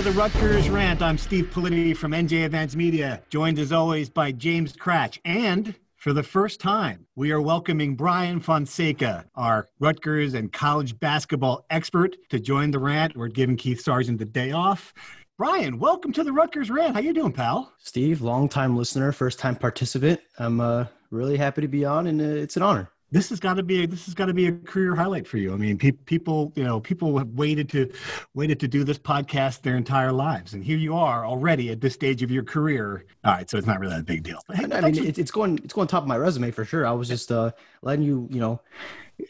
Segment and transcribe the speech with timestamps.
[0.00, 1.02] to the Rutgers Rant.
[1.02, 5.18] I'm Steve Politi from NJ Advance Media, joined as always by James Kratch.
[5.26, 11.66] And for the first time, we are welcoming Brian Fonseca, our Rutgers and college basketball
[11.68, 13.14] expert, to join the rant.
[13.14, 14.94] We're giving Keith Sargeant the day off.
[15.36, 16.94] Brian, welcome to the Rutgers Rant.
[16.94, 17.70] How you doing, pal?
[17.76, 20.20] Steve, long-time listener, first-time participant.
[20.38, 23.54] I'm uh, really happy to be on, and uh, it's an honor this has got
[23.54, 25.52] to be a, this has got to be a career highlight for you.
[25.52, 27.90] I mean, pe- people, you know, people have waited to
[28.34, 31.94] waited to do this podcast their entire lives, and here you are already at this
[31.94, 33.04] stage of your career.
[33.24, 34.40] All right, so it's not really a big deal.
[34.46, 36.86] But hey, I mean, it's going it's going top of my resume for sure.
[36.86, 37.52] I was just uh,
[37.82, 38.60] letting you, you know,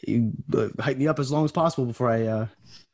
[0.06, 2.46] you, uh, hype me up as long as possible before I uh,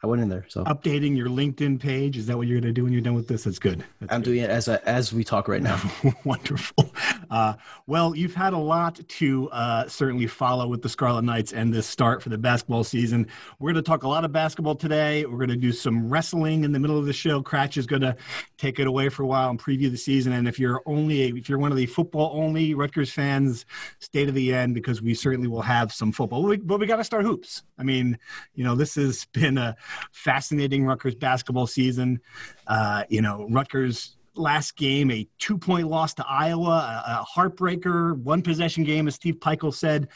[0.02, 0.44] I went in there.
[0.48, 3.14] So updating your LinkedIn page is that what you're going to do when you're done
[3.14, 3.44] with this?
[3.44, 3.82] That's good.
[4.00, 4.26] That's I'm good.
[4.26, 5.80] doing it as a, as we talk right now.
[6.24, 6.92] Wonderful.
[7.30, 7.54] Uh,
[7.86, 11.86] well, you've had a lot to uh, certainly follow with the Scarlet Knights and this
[11.86, 13.26] start for the basketball season.
[13.58, 15.24] We're going to talk a lot of basketball today.
[15.24, 17.42] We're going to do some wrestling in the middle of the show.
[17.42, 18.14] Kratch is going to
[18.58, 20.34] take it away for a while and preview the season.
[20.34, 23.64] And if you're only if you're one of the football only Rutgers fans,
[23.98, 26.42] stay to the end because we certainly will have some football.
[26.42, 27.62] But we, but we got to start hoops.
[27.78, 28.18] I mean,
[28.54, 29.74] you know, this has been a
[30.12, 32.20] fascinating Rutgers basketball season.
[32.66, 38.16] Uh, you know, Rutgers last game, a two point loss to Iowa, a, a heartbreaker,
[38.18, 40.08] one possession game, as Steve Pikiell said.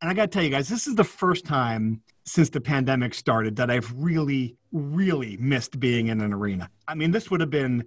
[0.00, 3.14] And I got to tell you guys, this is the first time since the pandemic
[3.14, 6.70] started that I've really, really missed being in an arena.
[6.88, 7.84] I mean, this would have been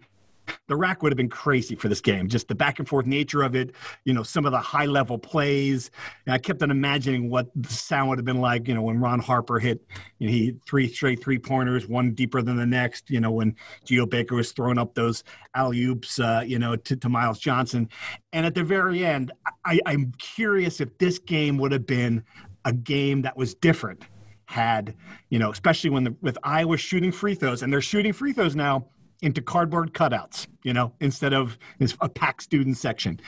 [0.68, 2.28] the RAC would have been crazy for this game.
[2.28, 5.18] Just the back and forth nature of it, you know, some of the high level
[5.18, 5.92] plays.
[6.26, 9.00] And I kept on imagining what the sound would have been like, you know, when
[9.00, 9.86] Ron Harper hit,
[10.20, 13.10] you know, he three straight three pointers, one deeper than the next.
[13.10, 15.24] You know, when Geo Baker was throwing up those
[15.56, 17.90] alley oops, uh, you know, to, to Myles Johnson.
[18.34, 19.32] And at the very end,
[19.66, 22.24] I, I'm curious if this game would have been
[22.66, 24.04] a game that was different
[24.46, 24.96] had
[25.30, 28.56] you know especially when the with Iowa shooting free throws and they're shooting free throws
[28.56, 28.88] now
[29.22, 31.58] into cardboard cutouts, you know, instead of
[32.02, 33.20] a packed student section.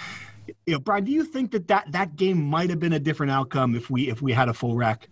[0.65, 3.31] You know, Brian, do you think that, that that game might have been a different
[3.31, 5.07] outcome if we if we had a full RAC?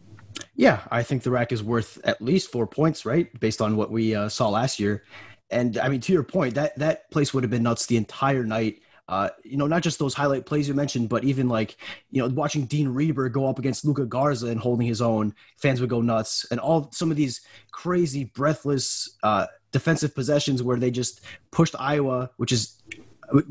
[0.56, 3.92] Yeah, I think the RAC is worth at least four points, right, based on what
[3.92, 5.04] we uh, saw last year.
[5.50, 8.44] And I mean, to your point, that that place would have been nuts the entire
[8.44, 8.82] night.
[9.10, 11.78] Uh, you know, not just those highlight plays you mentioned, but even like,
[12.12, 15.80] you know, watching Dean Reiber go up against Luka Garza and holding his own, fans
[15.80, 16.46] would go nuts.
[16.52, 17.42] And all some of these
[17.72, 22.82] crazy, breathless uh, defensive possessions where they just pushed Iowa, which is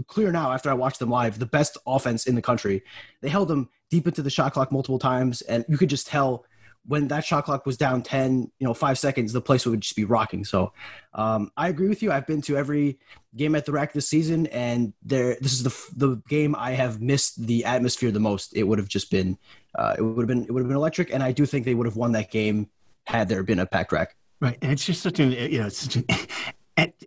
[0.06, 2.82] clear now after I watched them live, the best offense in the country.
[3.22, 6.44] They held them deep into the shot clock multiple times, and you could just tell
[6.86, 9.96] when that shot clock was down 10, you know, five seconds, the place would just
[9.96, 10.44] be rocking.
[10.44, 10.72] So
[11.14, 12.12] um, I agree with you.
[12.12, 12.98] I've been to every
[13.34, 17.00] game at the RAC this season, and there, this is the the game I have
[17.00, 18.56] missed the atmosphere the most.
[18.56, 19.36] It would have just been,
[19.74, 21.74] uh, it would have been, it would have been electric, and I do think they
[21.74, 22.70] would have won that game
[23.04, 24.16] had there been a packed RAC.
[24.40, 26.04] Right, and it's just such an you know it's such an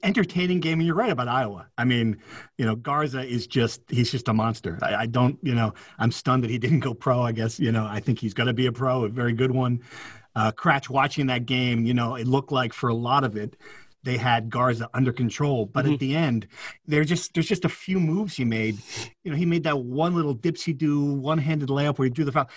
[0.04, 0.80] entertaining game.
[0.80, 1.68] And you're right about Iowa.
[1.78, 2.18] I mean,
[2.58, 4.78] you know, Garza is just he's just a monster.
[4.82, 7.22] I, I don't you know I'm stunned that he didn't go pro.
[7.22, 9.52] I guess you know I think he's going to be a pro, a very good
[9.52, 9.82] one.
[10.36, 13.58] Uh, Kratch watching that game, you know, it looked like for a lot of it
[14.04, 15.66] they had Garza under control.
[15.66, 15.94] But mm-hmm.
[15.96, 16.48] at the end,
[16.86, 18.78] there's just there's just a few moves he made.
[19.24, 22.26] You know, he made that one little dipsy do one handed layup where he drew
[22.26, 22.50] the foul.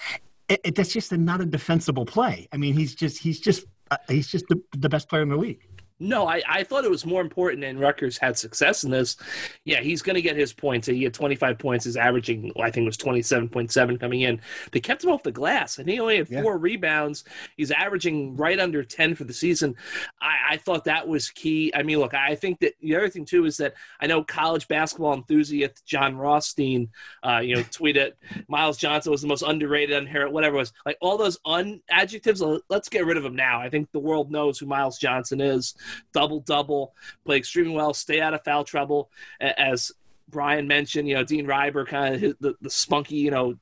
[0.48, 2.48] It, it, that's just a, not a defensible play.
[2.52, 5.36] I mean, he's just he's just uh, he's just the, the best player in the
[5.36, 5.66] league.
[5.98, 9.16] No, I, I thought it was more important, and Rutgers had success in this.
[9.64, 10.86] Yeah, he's going to get his points.
[10.86, 11.84] He had 25 points.
[11.84, 14.40] His averaging, I think, was 27.7 coming in.
[14.72, 15.78] They kept him off the glass.
[15.78, 16.58] and he only had four yeah.
[16.60, 17.24] rebounds.
[17.56, 19.76] He's averaging right under 10 for the season.
[20.20, 21.72] I, I thought that was key.
[21.74, 24.68] I mean, look, I think that the other thing, too, is that I know college
[24.68, 26.88] basketball enthusiast Jon Rothstein,
[27.22, 28.12] uh, you know, tweeted
[28.48, 30.72] Myles Johnson was the most underrated, unheralded, whatever it was.
[30.84, 33.60] Like all those un adjectives, let's get rid of them now.
[33.60, 35.74] I think the world knows who Myles Johnson is
[36.12, 36.94] double double,
[37.24, 39.10] play extremely well, stay out of foul trouble.
[39.40, 39.92] As
[40.28, 43.54] Brian mentioned, you know, Dean Reiber kind of the, the spunky, you know,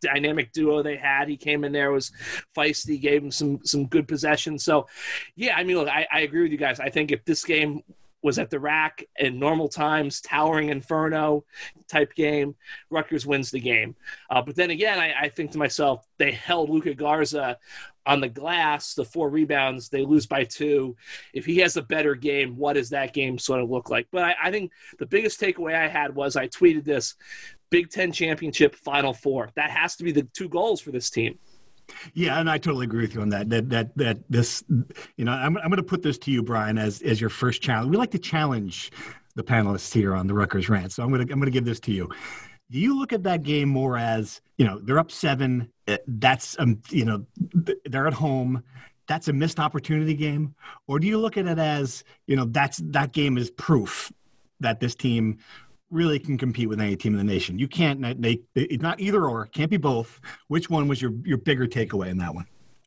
[0.00, 1.28] dynamic duo they had.
[1.28, 2.12] He came in there was
[2.56, 4.58] feisty, gave him some some good possession.
[4.58, 4.86] So,
[5.36, 6.80] yeah, I mean, look, I, I agree with you guys.
[6.80, 7.82] I think if this game
[8.22, 11.44] was at the RAC in normal times, towering inferno
[11.88, 12.54] type game,
[12.90, 13.94] Rutgers wins the game.
[14.28, 17.58] Uh, but then again, I, I, think to myself, they held Luka Garza
[18.06, 20.96] on the glass, the four rebounds, they lose by two.
[21.32, 24.08] If he has a better game, what does that game sort of look like?
[24.10, 27.14] But I, I think the biggest takeaway I had was I tweeted this
[27.70, 29.50] Big Ten championship final four.
[29.56, 31.38] That has to be the two goals for this team.
[32.14, 33.48] Yeah, and I totally agree with you on that.
[33.50, 34.62] That that that this,
[35.16, 37.62] you know, I'm I'm going to put this to you, Brian, as as your first
[37.62, 37.90] challenge.
[37.90, 38.92] We like to challenge
[39.34, 41.64] the panelists here on the Rutgers rant, so I'm going to I'm going to give
[41.64, 42.08] this to you.
[42.70, 45.70] Do you look at that game more as you know they're up seven?
[45.86, 47.26] Eh, that's um you know
[47.84, 48.62] they're at home
[49.08, 50.54] that's a missed opportunity game,
[50.86, 54.12] or do you look at it as you know that's that game is proof
[54.60, 55.38] that this team
[55.90, 57.58] really can compete with any team in the nation?
[57.58, 58.20] You can't.
[58.20, 59.44] They it's not either or.
[59.44, 60.20] It can't be both.
[60.48, 62.46] Which one was your your bigger takeaway in that one?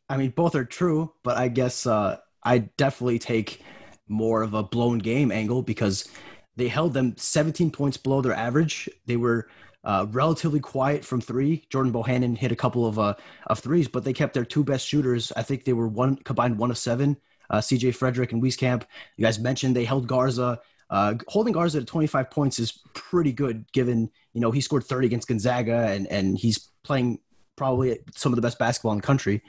[0.10, 3.62] I mean, both are true, but I guess uh, I definitely take
[4.08, 6.10] more of a blown game angle because
[6.58, 8.90] they held them 17 points below their average.
[9.06, 9.48] They were
[9.84, 11.66] uh, relatively quiet from three.
[11.70, 13.16] Jordan Bohannon hit a couple of uh,
[13.48, 15.32] of threes, but they kept their two best shooters.
[15.36, 17.18] I think they were one combined one of seven.
[17.50, 18.84] Uh, CJ Frederick and Wieskamp.
[19.18, 20.60] You guys mentioned they held Garza.
[20.92, 25.08] Uh, holding Garza at 25 points is pretty good, given you know he scored 30
[25.08, 27.20] against Gonzaga and and he's playing
[27.56, 29.42] probably some of the best basketball in the country.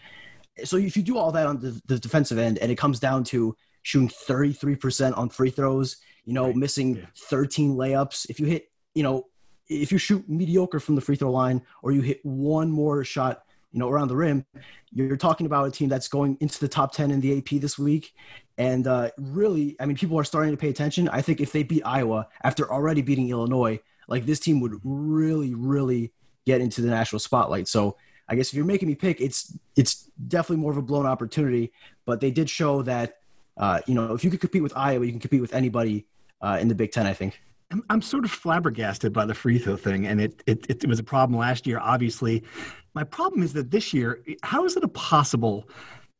[0.64, 3.24] So if you do all that on the, the defensive end, and it comes down
[3.24, 6.56] to shooting 33% on free throws, you know, right.
[6.56, 7.06] missing yeah.
[7.16, 8.28] 13 layups.
[8.28, 9.26] If you hit, you know,
[9.68, 13.44] if you shoot mediocre from the free throw line or you hit one more shot,
[13.72, 14.44] you know, around the rim,
[14.92, 17.78] you're talking about a team that's going into the top 10 in the AP this
[17.78, 18.12] week.
[18.58, 21.08] And uh, really, I mean, people are starting to pay attention.
[21.08, 25.54] I think if they beat Iowa after already beating Illinois, like this team would really,
[25.54, 26.12] really
[26.44, 27.69] get into the national spotlight.
[27.69, 27.96] So
[28.28, 31.72] I guess if you're making me pick, it's it's definitely more of a blown opportunity.
[32.04, 33.19] But they did show that
[33.56, 36.06] uh, you know if you could compete with Iowa, you can compete with anybody
[36.40, 37.06] uh, in the Big Ten.
[37.06, 37.40] I think.
[37.70, 40.98] I'm, I'm sort of flabbergasted by the free throw thing, and it, it it was
[40.98, 41.78] a problem last year.
[41.78, 42.43] Obviously,
[42.94, 45.69] my problem is that this year, how is it possible?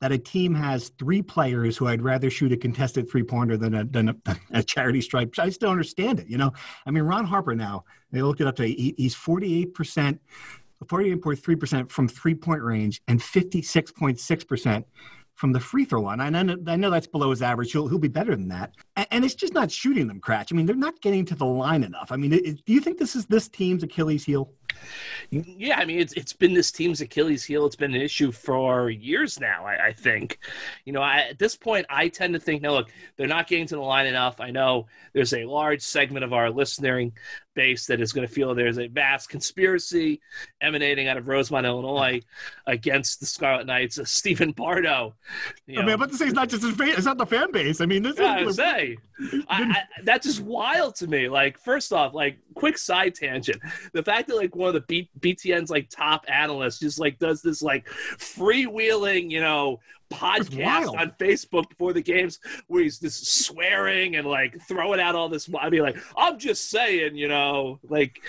[0.03, 3.73] That a team has three players who I'd rather shoot a contested three pointer than
[3.73, 4.17] a, than a,
[4.51, 5.33] a, charity stripe.
[5.39, 6.27] I just don't understand it.
[6.27, 6.53] You know,
[6.85, 10.19] I mean, Ron Harper now, they looked it up today, he, he's 48%
[10.85, 14.85] 48.3% from three point range and 56.6%
[15.37, 16.21] from the free throw line.
[16.21, 17.71] I know, I know that's below his average.
[17.71, 18.75] He'll, he'll be better than that.
[18.97, 20.53] And, it's just not shooting them, Kratch.
[20.53, 22.11] I mean, they're not getting to the line enough.
[22.11, 24.53] I mean, it, do you think this is this team's Achilles heel?
[25.31, 27.65] Yeah, I mean, it's it's been this team's Achilles heel.
[27.65, 29.65] It's been an issue for years now.
[29.65, 30.39] I, I think,
[30.85, 33.67] you know, I, at this point, I tend to think, no, look, they're not getting
[33.69, 34.41] to the line enough.
[34.41, 37.13] I know there's a large segment of our listening
[37.55, 40.21] base that is going to feel there's a vast conspiracy
[40.63, 42.21] emanating out of Rosemont, Illinois,
[42.67, 43.99] against the Scarlet Knights.
[43.99, 45.15] Uh, Stephen Bardo.
[45.69, 47.51] I mean, I'm about to say it's not just his fan, it's not the fan
[47.53, 47.81] base.
[47.81, 48.59] I mean, this yeah, is.
[48.59, 48.99] I say,
[49.49, 51.29] I, I, that's just wild to me.
[51.29, 53.61] Like, first off, like, quick side tangent:
[53.93, 57.43] the fact that like one of the B- BTN's like top analysts just like does
[57.43, 59.81] this like freewheeling, you know,
[60.11, 62.39] podcast on Facebook before the games
[62.69, 65.49] where he's just swearing and like throwing out all this.
[65.59, 68.21] I mean, like, I'm just saying, you know, like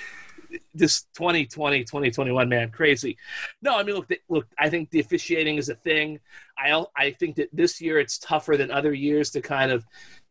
[0.75, 3.17] this 2020 2021 man crazy
[3.63, 6.19] no i mean look look i think the officiating is a thing
[6.59, 9.83] i i think that this year it's tougher than other years to kind of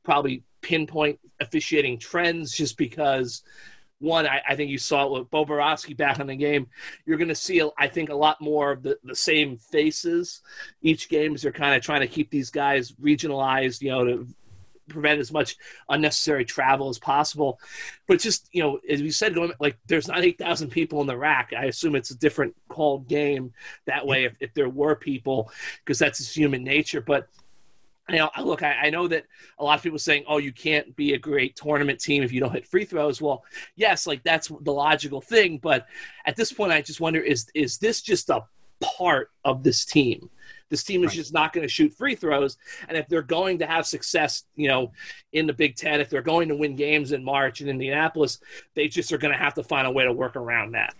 [0.04, 3.42] probably pinpoint officiating trends just because
[4.02, 6.66] one, I, I, think you saw it with Bo Borowski back in the game.
[7.06, 10.42] You're going to see, I think, a lot more of the, the same faces
[10.82, 14.26] each game as they're kind of trying to keep these guys regionalized, you know, to
[14.88, 15.56] prevent as much
[15.88, 17.60] unnecessary travel as possible.
[18.08, 21.16] But just, you know, as you said, going like there's not 8,000 people in the
[21.16, 21.52] RAC.
[21.56, 23.52] I assume it's a different called game
[23.86, 25.50] that way if, if there were people,
[25.84, 27.00] because that's just human nature.
[27.00, 27.28] But
[28.08, 29.24] you know, look, I, I, know that
[29.58, 32.40] a lot of people saying, "Oh, you can't be a great tournament team if you
[32.40, 33.44] don't hit free throws." Well,
[33.76, 35.86] yes, like that's the logical thing, but
[36.26, 38.44] at this point, I just wonder: is is this just a
[38.80, 40.28] part of this team?
[40.68, 41.16] This team is right.
[41.16, 42.56] just not going to shoot free throws,
[42.88, 44.90] and if they're going to have success, you know,
[45.32, 48.38] in the Big Ten, if they're going to win games in March in Indianapolis,
[48.74, 50.94] they just are going to have to find a way to work around that.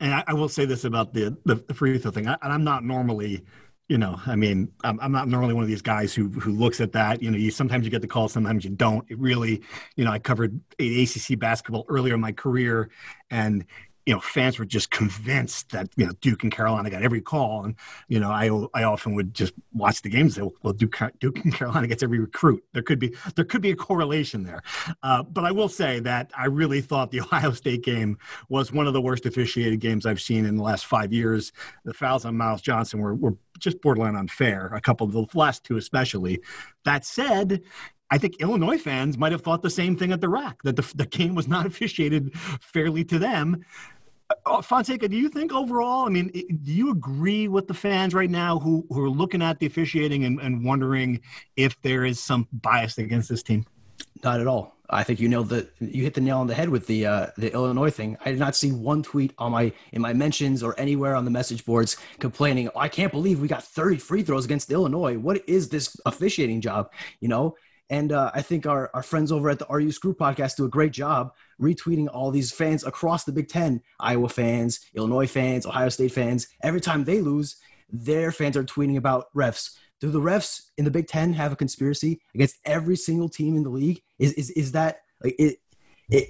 [0.00, 2.52] And I, I will say this about the the, the free throw thing, I, and
[2.52, 3.44] I'm not normally
[3.88, 6.80] you know, I mean, I'm, I'm, not normally one of these guys who who looks
[6.80, 7.22] at that.
[7.22, 9.04] You know, you sometimes you get the call, sometimes you don't.
[9.10, 9.62] It really,
[9.96, 12.90] you know, I covered ACC basketball earlier in my career,
[13.30, 13.64] and
[14.08, 17.66] you know, fans were just convinced that you know Duke and Carolina got every call,
[17.66, 17.74] and
[18.08, 20.38] you know, I I often would just watch the games.
[20.38, 22.64] And say, well, Duke Duke and Carolina gets every recruit.
[22.72, 24.62] There could be there could be a correlation there,
[25.02, 28.16] uh, but I will say that I really thought the Ohio State game
[28.48, 31.52] was one of the worst officiated games I've seen in the last five years.
[31.84, 34.68] The fouls on Myles Johnson were were just borderline unfair.
[34.74, 36.40] A couple of the last two, especially.
[36.86, 37.62] That said,
[38.10, 40.92] I think Illinois fans might have thought the same thing at the RAC that the,
[40.94, 43.64] the game was not officiated fairly to them.
[44.44, 48.28] Uh, Fonseca, do you think overall, I mean, do you agree with the fans right
[48.28, 51.20] now who, who are looking at the officiating and, and wondering
[51.56, 53.64] if there is some bias against this team?
[54.22, 54.76] Not at all.
[54.90, 57.26] I think you nailed the you hit the nail on the head with the uh,
[57.36, 58.16] the Illinois thing.
[58.24, 61.30] I did not see one tweet on my in my mentions or anywhere on the
[61.30, 62.70] message boards complaining.
[62.74, 65.18] Oh, I can't believe we got 30 free throws against Illinois.
[65.18, 66.90] What is this officiating job?
[67.20, 67.54] You know,
[67.90, 70.68] and uh, I think our, our friends over at the RU Screw podcast do a
[70.68, 75.88] great job retweeting all these fans across the Big Ten Iowa fans, Illinois fans, Ohio
[75.88, 76.48] State fans.
[76.62, 77.56] Every time they lose,
[77.90, 79.76] their fans are tweeting about refs.
[80.00, 83.62] do the refs in the Big Ten have a conspiracy against every single team in
[83.62, 84.02] the league?
[84.18, 85.58] Is is is that like it?
[86.10, 86.28] It,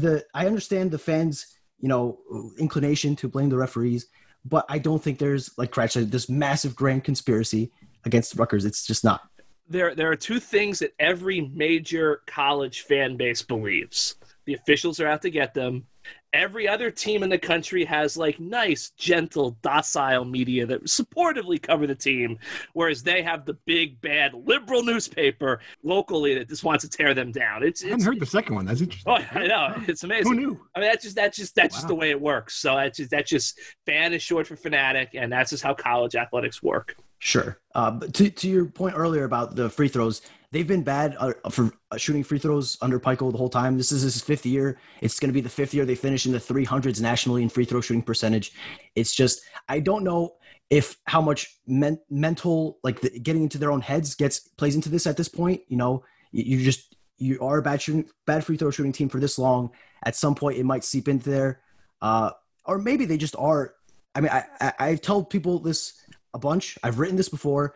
[0.00, 2.18] the I understand the fans, you know,
[2.58, 4.06] inclination to blame the referees,
[4.44, 7.72] but I don't think there's like Kratch said, this massive grand conspiracy
[8.04, 8.64] against Rutgers.
[8.64, 9.22] It's just not.
[9.68, 15.08] There, there are two things that every major college fan base believes: the officials are
[15.08, 15.86] out to get them,
[16.32, 21.86] every other team in the country has like nice, gentle, docile media that supportively cover
[21.86, 22.38] the team,
[22.74, 27.32] whereas they have the big, bad liberal newspaper locally that just wants to tear them
[27.32, 27.62] down.
[27.62, 28.66] It's, it's I haven't heard the second one.
[28.66, 29.12] That's interesting.
[29.12, 29.74] Oh, I know.
[29.88, 30.32] It's amazing.
[30.32, 30.60] Who knew?
[30.74, 31.78] I mean, that's just that's just that's Wow.
[31.78, 32.56] just the way it works.
[32.56, 36.16] So that's just that's just fan is short for fanatic, and that's just how college
[36.16, 36.96] athletics work.
[37.18, 37.58] Sure.
[37.74, 40.20] Uh, but to, to your point earlier about the free throws,
[40.56, 43.76] they've been bad uh, for uh, shooting free throws under Pico the whole time.
[43.76, 44.78] This is his fifth year.
[45.02, 47.66] It's going to be the fifth year they finish in the 300s nationally in free
[47.66, 48.52] throw shooting percentage.
[48.94, 50.36] It's just, I don't know
[50.70, 54.88] if how much men- mental, like the, getting into their own heads gets plays into
[54.88, 55.60] this at this point.
[55.68, 59.10] You know, you, you just, you are a bad shooting, bad free throw shooting team
[59.10, 59.70] for this long.
[60.06, 61.60] At some point, it might seep into there.
[62.00, 62.30] Uh,
[62.64, 63.74] or maybe they just are.
[64.14, 66.00] I mean, I, I, I've told people this
[66.32, 66.78] a bunch.
[66.82, 67.74] I've written this before.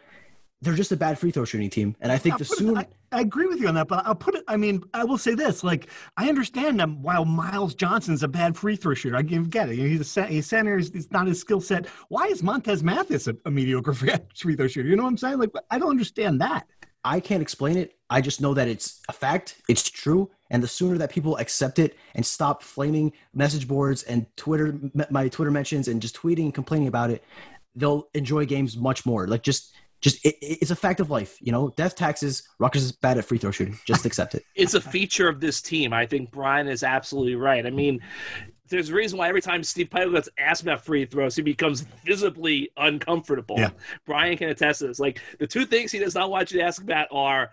[0.63, 2.89] They're just a bad free throw shooting team, and I think I'll the put it-
[3.13, 4.45] I, I agree with you on that, but I'll put it.
[4.47, 5.89] I mean, I will say this: like,
[6.19, 9.77] I understand them while Myles Johnson's a bad free throw shooter, I get it.
[9.77, 10.77] You know, he's a he's center.
[10.77, 11.87] He's, it's not his skill set.
[12.09, 13.95] Why is Montez Mathis a, a mediocre
[14.37, 14.89] free throw shooter?
[14.89, 15.39] You know what I'm saying?
[15.39, 16.67] Like, I don't understand that.
[17.03, 17.97] I can't explain it.
[18.11, 19.63] I just know that it's a fact.
[19.69, 20.31] It's true.
[20.51, 25.29] And the sooner that people accept it and stop flaming message boards and Twitter, my
[25.29, 27.25] Twitter mentions and just tweeting and complaining about it,
[27.75, 29.27] they'll enjoy games much more.
[29.29, 31.39] Like just, just it, it's a fact of life.
[31.41, 32.43] You know, death taxes.
[32.59, 33.79] Rutgers is bad at free throw shooting.
[33.87, 34.45] Just accept it.
[34.55, 35.93] It's a feature of this team.
[35.93, 37.67] I think Brian is absolutely right.
[37.67, 38.01] I mean,
[38.69, 41.83] there's a reason why every time Steve Pikiell gets asked about free throws, he becomes
[42.05, 43.57] visibly uncomfortable.
[43.59, 43.71] Yeah.
[44.07, 45.01] Brian can attest to this.
[45.01, 47.53] Like the two things he does not want you to ask about are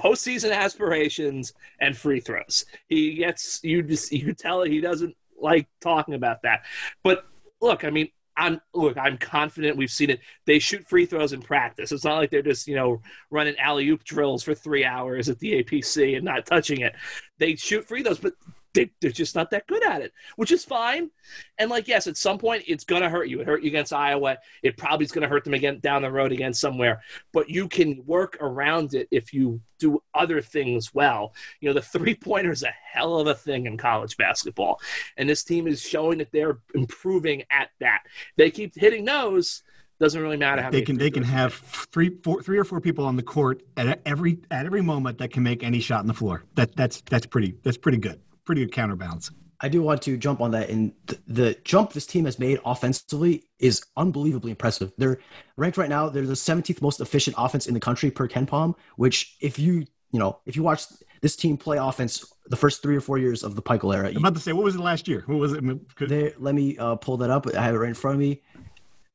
[0.00, 2.64] postseason aspirations and free throws.
[2.88, 6.64] He gets you just you can tell he doesn't like talking about that.
[7.02, 7.26] But
[7.60, 8.08] look, I mean,
[8.40, 10.20] I'm look, I'm confident we've seen it.
[10.46, 11.92] They shoot free throws in practice.
[11.92, 15.38] It's not like they're just, you know, running alley oop drills for three hours at
[15.38, 16.94] the APC and not touching it.
[17.38, 18.32] They shoot free throws, but
[18.74, 21.10] they, they're just not that good at it, which is fine.
[21.58, 23.40] And like, yes, at some point it's gonna hurt you.
[23.40, 24.38] It hurt you against Iowa.
[24.62, 27.02] It probably is gonna hurt them again down the road again somewhere.
[27.32, 31.34] But you can work around it if you do other things well.
[31.60, 34.80] You know, the three pointer is a hell of a thing in college basketball,
[35.16, 38.02] and this team is showing that they're improving at that.
[38.36, 39.62] They keep hitting those.
[39.98, 42.80] Doesn't really matter how They many can they can have three four three or four
[42.80, 46.06] people on the court at every at every moment that can make any shot on
[46.06, 46.44] the floor.
[46.54, 48.18] That that's that's pretty that's pretty good.
[48.50, 49.30] Pretty good counterbalance.
[49.60, 50.70] I do want to jump on that.
[50.70, 54.90] And th- the jump this team has made offensively is unbelievably impressive.
[54.98, 55.20] They're
[55.56, 56.08] ranked right now.
[56.08, 60.18] They're the 17th most efficient offense in the country per KenPom, which if you, you
[60.18, 60.86] know, if you watch
[61.20, 64.16] this team play offense the first three or four years of the Pikiell era, I'm
[64.16, 65.22] about to say, what was it last year?
[65.26, 65.62] What was it?
[65.94, 67.46] Could- they, let me uh, pull that up.
[67.54, 68.42] I have it right in front of me.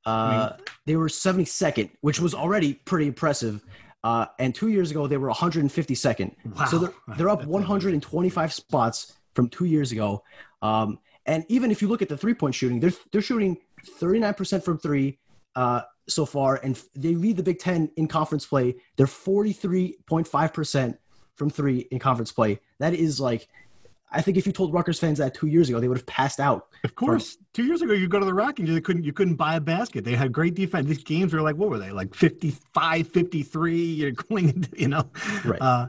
[0.06, 0.52] Uh,
[0.86, 3.62] they were 72nd, which was already pretty impressive.
[4.04, 6.36] Uh, and two years ago, they were 152nd.
[6.56, 6.66] Wow.
[6.66, 10.24] So they're, they're up That's 125 spots from two years ago.
[10.62, 13.58] Um, and even if you look at the three point shooting, they're, they're shooting
[14.00, 15.20] 39% from three
[15.56, 16.60] uh, so far.
[16.64, 18.76] And they lead the Big Ten in conference play.
[18.96, 20.98] They're 43.5%
[21.36, 22.60] from three in conference play.
[22.80, 23.48] That is like,
[24.12, 26.40] I think if you told Rutgers fans that two years ago, they would have passed
[26.40, 26.68] out.
[26.86, 29.36] Of course, two years ago you go to the Rock and you couldn't you couldn't
[29.36, 30.06] buy a basket.
[30.06, 30.88] They had great defense.
[30.88, 35.10] These games were like what were they like 55, 53, You're going, you know.
[35.44, 35.62] Right.
[35.62, 35.88] Uh,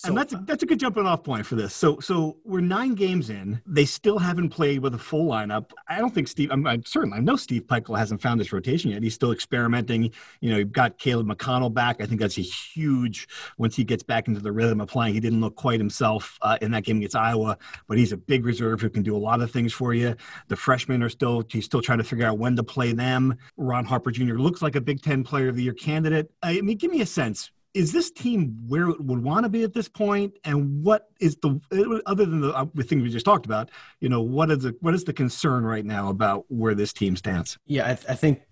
[0.00, 1.74] So, and that's a, that's a good jumping off point for this.
[1.74, 3.60] So so we're nine games in.
[3.66, 5.72] They still haven't played with a full lineup.
[5.88, 6.48] I don't think Steve.
[6.50, 7.12] I'm, I'm certain.
[7.12, 9.02] I know Steve Pikiell hasn't found his rotation yet.
[9.02, 10.10] He's still experimenting.
[10.40, 12.00] You know, you've got Caleb McConnell back.
[12.00, 13.28] I think that's a huge
[13.58, 15.12] once he gets back into the rhythm of playing.
[15.12, 18.46] He didn't look quite himself uh, in that game against Iowa, but he's a big
[18.46, 20.16] reserve who can do a lot of things for you.
[20.48, 23.36] The freshmen are still he's still trying to figure out when to play them.
[23.58, 24.36] Ron Harper Jr.
[24.36, 26.30] looks like a Big Ten Player of the Year candidate.
[26.42, 29.62] I mean, give me a sense is this team where it would want to be
[29.62, 31.60] at this point and what is the
[32.06, 34.74] other than the, uh, the thing we just talked about you know what is the
[34.80, 38.42] what is the concern right now about where this team stands yeah, I, I think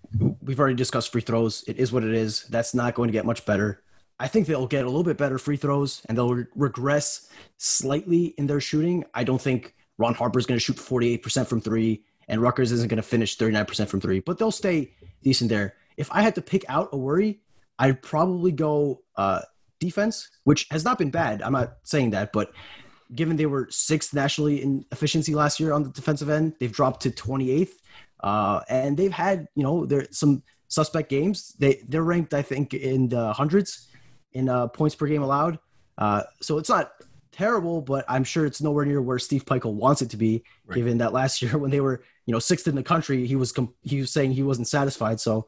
[0.41, 1.63] we've already discussed free throws.
[1.67, 2.45] It is what it is.
[2.45, 3.83] That's not going to get much better.
[4.19, 8.27] I think they'll get a little bit better free throws and they'll re- regress slightly
[8.37, 9.05] in their shooting.
[9.13, 12.89] I don't think Ron Harper is going to shoot 48% from three and Rutgers isn't
[12.89, 15.75] going to finish 39% from three, but they'll stay decent there.
[15.97, 17.39] If I had to pick out a worry,
[17.79, 19.41] I'd probably go uh,
[19.79, 21.41] defense, which has not been bad.
[21.41, 22.51] I'm not saying that, but
[23.15, 27.01] given they were sixth nationally in efficiency last year on the defensive end, they've dropped
[27.03, 27.71] to 28th.
[28.21, 31.55] Uh, and they've had, you know, there some suspect games.
[31.57, 33.87] They they're ranked, I think, in the hundreds
[34.33, 35.57] in uh, points per game allowed.
[35.97, 36.91] Uh, so it's not
[37.31, 40.43] terrible, but I'm sure it's nowhere near where Steve Pikiell wants it to be.
[40.65, 40.75] Right.
[40.75, 43.51] Given that last year when they were you know sixth in the country, he was
[43.51, 45.19] com- he was saying he wasn't satisfied.
[45.19, 45.47] So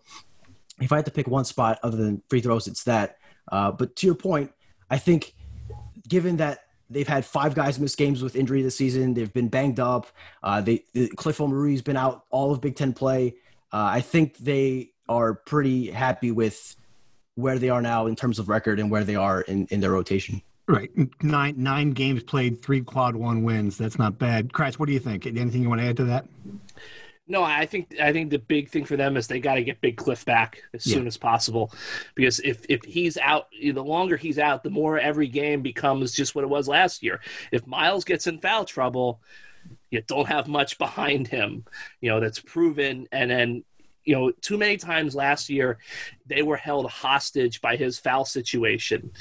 [0.82, 3.18] if I had to pick one spot other than free throws, it's that.
[3.52, 4.52] Uh, but to your point,
[4.90, 5.34] I think
[6.08, 9.80] given that they've had five guys miss games with injury this season, they've been banged
[9.80, 10.08] up.
[10.44, 10.84] Uh, they
[11.16, 13.36] Cliff Omoruyi's been out all of Big Ten play.
[13.72, 16.76] Uh, I think they are pretty happy with
[17.36, 19.92] where they are now in terms of record and where they are in, in their
[19.92, 20.42] rotation.
[20.68, 23.78] Right, nine nine games played, three quad one wins.
[23.78, 24.54] That's not bad.
[24.54, 25.26] Christ, what do you think?
[25.26, 26.26] Anything you want to add to that?
[27.28, 29.80] No, I think I think the big thing for them is they got to get
[29.80, 30.96] Big Cliff back as yeah.
[30.96, 31.72] soon as possible,
[32.16, 36.36] because if if he's out, the longer he's out, the more every game becomes just
[36.36, 37.22] what it was last year.
[37.52, 39.22] If Myles gets in foul trouble,
[39.92, 41.64] you don't have much behind him,
[42.02, 43.64] you know that's proven, and then
[44.04, 45.78] you know, too many times last year,
[46.26, 49.12] they were held hostage by his foul situation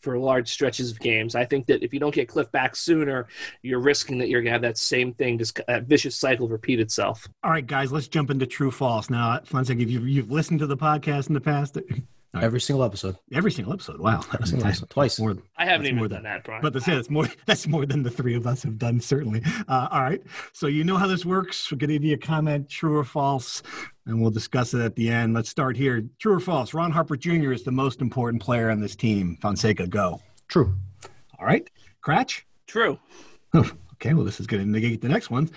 [0.00, 1.34] for large stretches of games.
[1.34, 3.26] I think that if you don't get Cliff back sooner,
[3.62, 6.80] you're risking that you're going to have that same thing, just a vicious cycle repeat
[6.80, 7.26] itself.
[7.42, 9.10] All right, guys, let's jump into true false.
[9.10, 11.78] Now, Fonseca, if you've, you've listened to the podcast in the past,
[12.32, 12.44] Right.
[12.44, 13.16] Every single episode.
[13.32, 13.98] Every single episode.
[13.98, 14.20] Wow.
[14.44, 14.88] Single episode.
[14.90, 15.18] Twice.
[15.18, 16.62] More, I haven't even more done than, that, Brian.
[16.62, 19.42] But say that's more that's more than the three of us have done, certainly.
[19.66, 20.22] Uh, all right.
[20.52, 21.68] So you know how this works.
[21.70, 23.64] We'll get you a comment, true or false,
[24.06, 25.34] and we'll discuss it at the end.
[25.34, 26.04] Let's start here.
[26.20, 26.72] True or false?
[26.72, 27.50] Ron Harper Jr.
[27.50, 29.36] is the most important player on this team.
[29.42, 30.20] Fonseca, go.
[30.46, 30.72] True.
[31.40, 31.68] All right.
[32.00, 32.42] Kratch?
[32.68, 32.96] True.
[33.56, 35.50] okay, well, this is going to negate the next one.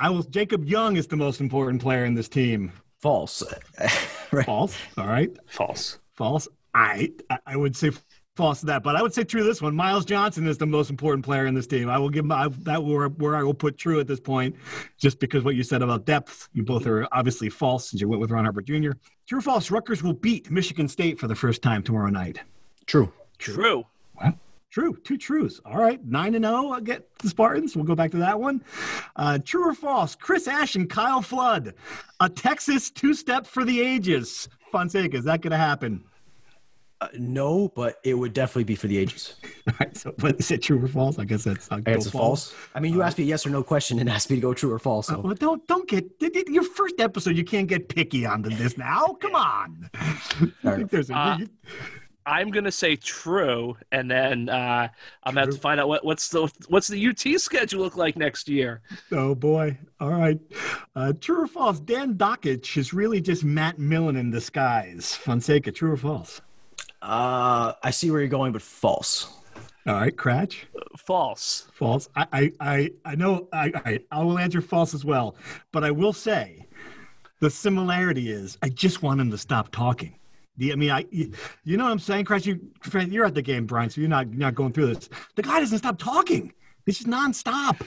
[0.00, 0.24] I will.
[0.24, 2.72] Jacob Young is the most important player in this team.
[3.00, 3.44] False.
[4.32, 4.44] right.
[4.44, 4.76] False.
[4.98, 5.30] All right.
[5.46, 6.00] False.
[6.16, 6.48] False.
[6.74, 7.12] I
[7.46, 7.90] I would say
[8.36, 9.74] false to that, but I would say true to this one.
[9.74, 11.88] Myles Johnson is the most important player in this team.
[11.88, 14.54] I will give my, that where, where I will put true at this point,
[14.98, 16.48] just because what you said about depth.
[16.52, 18.92] You both are obviously false since you went with Ron Harper Jr.
[19.26, 19.70] True or false?
[19.70, 22.40] Rutgers will beat Michigan State for the first time tomorrow night.
[22.84, 23.10] True.
[23.38, 23.84] True.
[24.20, 24.38] Well,
[24.70, 24.96] true.
[25.02, 25.60] Two truths.
[25.64, 26.04] All right.
[26.04, 26.56] Nine and zero.
[26.56, 27.74] Oh, I'll get the Spartans.
[27.74, 28.62] We'll go back to that one.
[29.16, 30.14] Uh, true or false?
[30.14, 31.74] Chris Ash and Kyle Flood,
[32.20, 34.48] a Texas two step for the ages.
[34.72, 36.04] Fonseca, is that going to happen?
[36.98, 39.34] Uh, no, but it would definitely be for the ages.
[39.68, 39.94] All right.
[39.94, 41.18] So, but is it true or false?
[41.18, 41.70] I guess that's.
[41.70, 42.50] I guess it's false.
[42.52, 42.68] false.
[42.74, 44.42] I mean, you uh, asked me a yes or no question and asked me to
[44.42, 45.08] go true or false.
[45.08, 45.16] So.
[45.16, 46.06] Uh, well, don't don't get
[46.48, 47.36] your first episode.
[47.36, 49.14] You can't get picky on this now.
[49.20, 49.90] Come on.
[49.94, 51.38] I think there's a.
[52.26, 54.88] I'm gonna say true, and then uh,
[55.22, 58.16] I'm gonna have to find out what, what's the what's the UT schedule look like
[58.16, 58.80] next year.
[59.12, 59.78] Oh boy!
[60.00, 60.40] All right,
[60.96, 61.78] uh, true or false?
[61.78, 65.14] Dan Dakich is really just Matt Millen in disguise.
[65.14, 66.40] Fonseca, true or false?
[67.00, 69.32] Uh, I see where you're going, but false.
[69.86, 70.64] All right, Kratch.
[70.98, 71.68] False.
[71.72, 72.08] False.
[72.16, 73.46] I, I, I, I know.
[73.52, 75.36] I, I, I will answer false as well,
[75.70, 76.66] but I will say,
[77.38, 80.18] the similarity is I just want him to stop talking.
[80.58, 82.46] I mean, I, you, know what I'm saying, Kratch?
[82.46, 82.60] You,
[83.10, 85.08] you're at the game, Brian, so you're not, you're not going through this.
[85.34, 86.52] The guy doesn't stop talking.
[86.86, 87.84] It's just nonstop.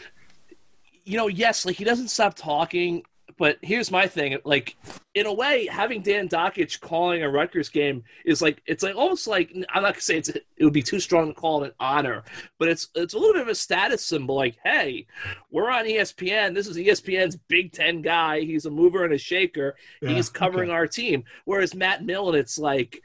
[1.03, 3.03] You know, yes, like he doesn't stop talking,
[3.37, 4.75] but here's my thing: like,
[5.13, 9.27] in a way, having Dan Dakich calling a Rutgers game is like it's like almost
[9.27, 11.73] like I'm not gonna say it's it would be too strong to call it an
[11.79, 12.23] honor,
[12.57, 14.35] but it's it's a little bit of a status symbol.
[14.35, 15.07] Like, hey,
[15.51, 16.53] we're on ESPN.
[16.53, 18.41] This is ESPN's Big Ten guy.
[18.41, 19.75] He's a mover and a shaker.
[20.01, 20.75] Yeah, He's covering okay.
[20.75, 21.23] our team.
[21.45, 23.01] Whereas Matt Millen, it's like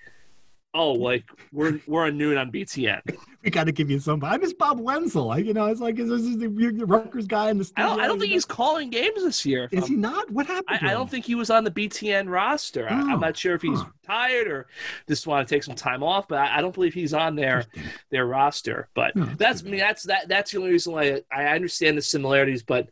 [0.74, 3.00] oh, like we're we're on noon on BTN.
[3.44, 4.22] we got to give you some.
[4.24, 5.30] I miss Bob Wenzel.
[5.30, 7.86] I, you know, it's like is this the, the Rutgers guy in the studio?
[7.86, 8.34] I don't, I don't think know?
[8.34, 9.68] he's calling games this year.
[9.70, 10.30] Is I'm, he not?
[10.30, 10.80] What happened?
[10.82, 12.86] I, I, don't think he was on the BTN roster.
[12.90, 13.86] Oh, I, am not sure if he's huh.
[14.04, 14.66] tired or
[15.08, 16.28] just want to take some time off.
[16.28, 17.64] But I, I don't believe he's on their
[18.10, 18.88] their roster.
[18.94, 21.96] But no, that's I mean that's that that's the only reason why I, I understand
[21.96, 22.62] the similarities.
[22.62, 22.88] But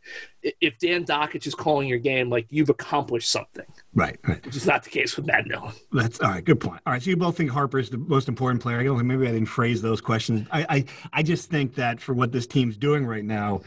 [0.61, 3.65] if Dan Dakich is calling your game, like you've accomplished something.
[3.93, 4.45] Right, right.
[4.45, 5.73] Which is not the case with Matt Millen.
[5.91, 6.43] That's all right.
[6.43, 6.81] Good point.
[6.85, 7.01] All right.
[7.01, 8.79] So you both think Harper is the most important player.
[8.79, 10.47] I don't think maybe I didn't phrase those questions.
[10.51, 13.61] I, I, I just think that for what this team's doing right now,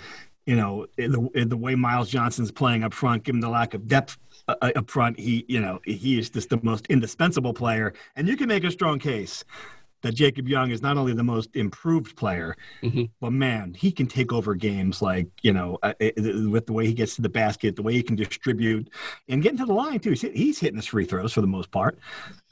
[0.46, 4.16] you know, the, the way Myles Johnson's playing up front, given the lack of depth
[4.46, 7.94] uh, uh, up front, he, you know, he is just the most indispensable player.
[8.14, 9.44] And you can make a strong case
[10.06, 13.04] that Jacob Young is not only the most improved player, mm-hmm.
[13.20, 16.10] but man, he can take over games like, you know, uh, uh,
[16.48, 18.88] with the way he gets to the basket, the way he can distribute
[19.28, 20.10] and get into the line too.
[20.10, 21.98] He's, he's hitting his free throws for the most part.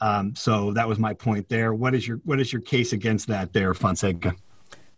[0.01, 1.73] Um, so that was my point there.
[1.73, 4.35] What is your, what is your case against that there, Fonseca?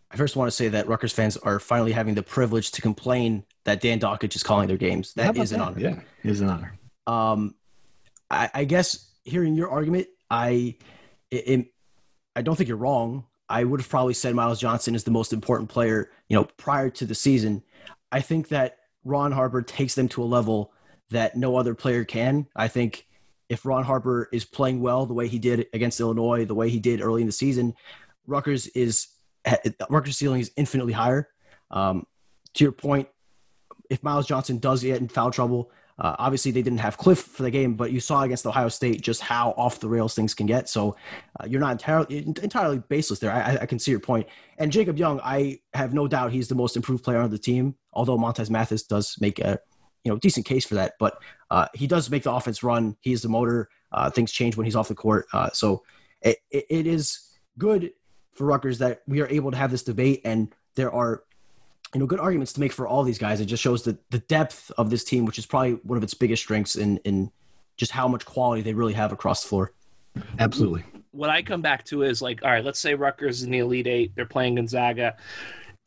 [0.10, 3.44] I first want to say that Rutgers fans are finally having the privilege to complain
[3.66, 5.14] that Dan Dakich is calling their games.
[5.14, 5.68] That is an that?
[5.68, 5.80] honor.
[5.80, 6.80] Yeah, it is an honor.
[7.06, 7.56] Um,
[8.32, 10.76] I, I guess hearing your argument, I,
[11.30, 11.68] it,
[12.38, 13.26] I don't think you're wrong.
[13.50, 16.92] I would have probably said Myles Johnson is the most important player, you know, prior
[16.92, 17.64] to the season.
[18.12, 20.72] I think that Ron Harper takes them to a level
[21.10, 22.46] that no other player can.
[22.56, 23.08] I think
[23.50, 26.80] if Ron Harper is playing well the way he did against Illinois, the way he
[26.80, 27.74] did early in the season,
[28.28, 29.08] Rutgers is
[29.90, 31.30] Rutgers' ceiling is infinitely higher.
[31.72, 32.06] Um,
[32.54, 33.08] to your point,
[33.90, 37.44] if Miles Johnson does get in foul trouble, uh, obviously, they didn't have Cliff for
[37.44, 40.46] the game, but you saw against Ohio State just how off the rails things can
[40.46, 40.70] get.
[40.70, 40.96] So
[41.40, 43.32] uh, you're not entirely entirely baseless there.
[43.32, 44.28] I, I, can see your point.
[44.60, 47.76] And Jacob Young, I have no doubt he's the most improved player on the team.
[47.94, 49.60] Although Montez Mathis does make a
[50.04, 52.96] you know decent case for that, but uh, he does make the offense run.
[53.02, 53.70] He's the motor.
[53.92, 55.26] Uh, things change when he's off the court.
[55.34, 55.84] Uh, so
[56.22, 57.92] it, it is good
[58.34, 61.24] for Rutgers that we are able to have this debate, and there are
[61.94, 63.40] you know, good arguments to make for all these guys.
[63.40, 66.14] It just shows the the depth of this team, which is probably one of its
[66.14, 67.32] biggest strengths in in
[67.78, 69.74] just how much quality they really have across the floor.
[70.40, 70.84] Absolutely.
[71.12, 73.88] What I come back to is like, all right, let's say Rutgers in the Elite
[73.88, 75.16] Eight, they're playing Gonzaga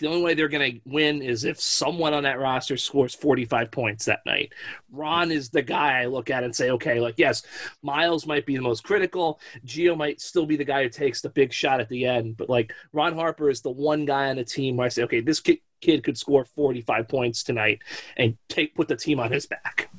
[0.01, 3.71] the only way they're going to win is if someone on that roster scores 45
[3.71, 4.55] points that night.
[4.91, 7.43] Ron is the guy I look at and say, okay, like, yes,
[7.83, 9.41] Myles might be the most critical.
[9.65, 12.39] Geo might still be the guy who takes the big shot at the end.
[12.39, 15.21] But, like, Ron Harper is the one guy on the team where I say, okay,
[15.21, 17.81] this kid, kid could score 45 points tonight
[18.17, 19.91] and take put the team on his back.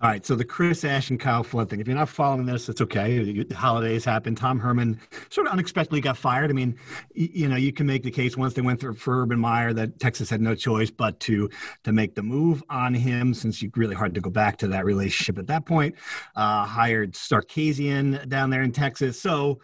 [0.00, 1.80] All right, so the Chris Ash and Kyle Flood thing.
[1.80, 3.42] If you're not following this, it's okay.
[3.42, 4.34] The holidays happen.
[4.34, 6.50] Tom Herman sort of unexpectedly got fired.
[6.50, 6.76] I mean,
[7.14, 9.98] you know, you can make the case once they went through for Urban Meyer that
[9.98, 11.48] Texas had no choice but to
[11.84, 14.84] to make the move on him, since you really hard to go back to that
[14.84, 15.94] relationship at that point.
[16.36, 19.20] Uh, hired Sarkisian down there in Texas.
[19.20, 19.60] So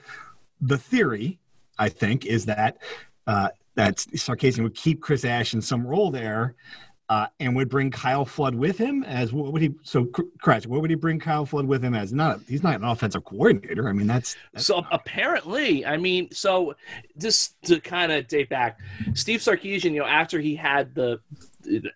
[0.61, 1.39] the theory,
[1.79, 2.79] I think, is that.
[3.27, 6.55] Uh, that Sarkisian would keep Chris Ash in some role there
[7.09, 9.75] uh, and would bring Kyle Flood with him as what would he?
[9.83, 10.07] So,
[10.41, 10.67] correct.
[10.67, 12.13] What would he bring Kyle Flood with him as?
[12.13, 13.89] Not he's not an offensive coordinator.
[13.89, 15.85] I mean, that's, that's so apparently.
[15.85, 16.75] I mean, so
[17.19, 18.81] just to kind of date back,
[19.13, 21.21] Steve Sarkisian, you know, after he had the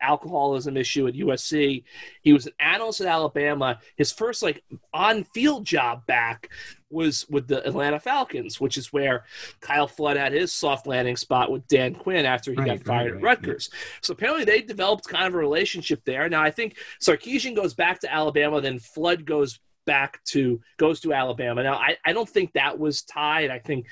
[0.00, 1.84] alcoholism issue at USC.
[2.22, 3.78] He was an analyst at Alabama.
[3.96, 6.50] His first like on field job back
[6.90, 9.24] was with the Atlanta Falcons, which is where
[9.60, 13.12] Kyle Flood had his soft landing spot with Dan Quinn after he right, got fired
[13.14, 13.70] right, right, at Rutgers.
[13.72, 13.78] Yeah.
[14.02, 16.28] So apparently they developed kind of a relationship there.
[16.28, 21.14] Now I think Sarkisian goes back to Alabama, then Flood goes back to goes to
[21.14, 21.62] Alabama.
[21.62, 23.50] Now I, I don't think that was tied.
[23.50, 23.86] I think,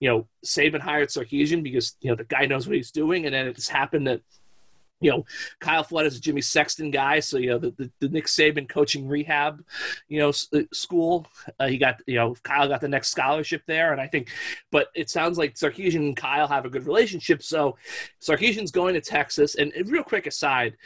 [0.00, 3.34] you know, Saban hired Sarkisian because, you know, the guy knows what he's doing, and
[3.34, 4.20] then it's happened that
[5.00, 5.24] you know,
[5.60, 8.68] Kyle Flood is a Jimmy Sexton guy, so you know the, the, the Nick Saban
[8.68, 9.62] coaching rehab,
[10.08, 11.26] you know, uh, school.
[11.60, 14.30] Uh, he got you know Kyle got the next scholarship there, and I think,
[14.70, 17.42] but it sounds like Sarkisian and Kyle have a good relationship.
[17.42, 17.76] So
[18.22, 20.76] Sarkisian's going to Texas, and, and real quick aside,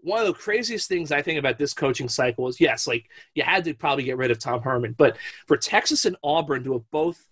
[0.00, 3.44] one of the craziest things I think about this coaching cycle is yes, like you
[3.44, 6.90] had to probably get rid of Tom Herman, but for Texas and Auburn to have
[6.90, 7.28] both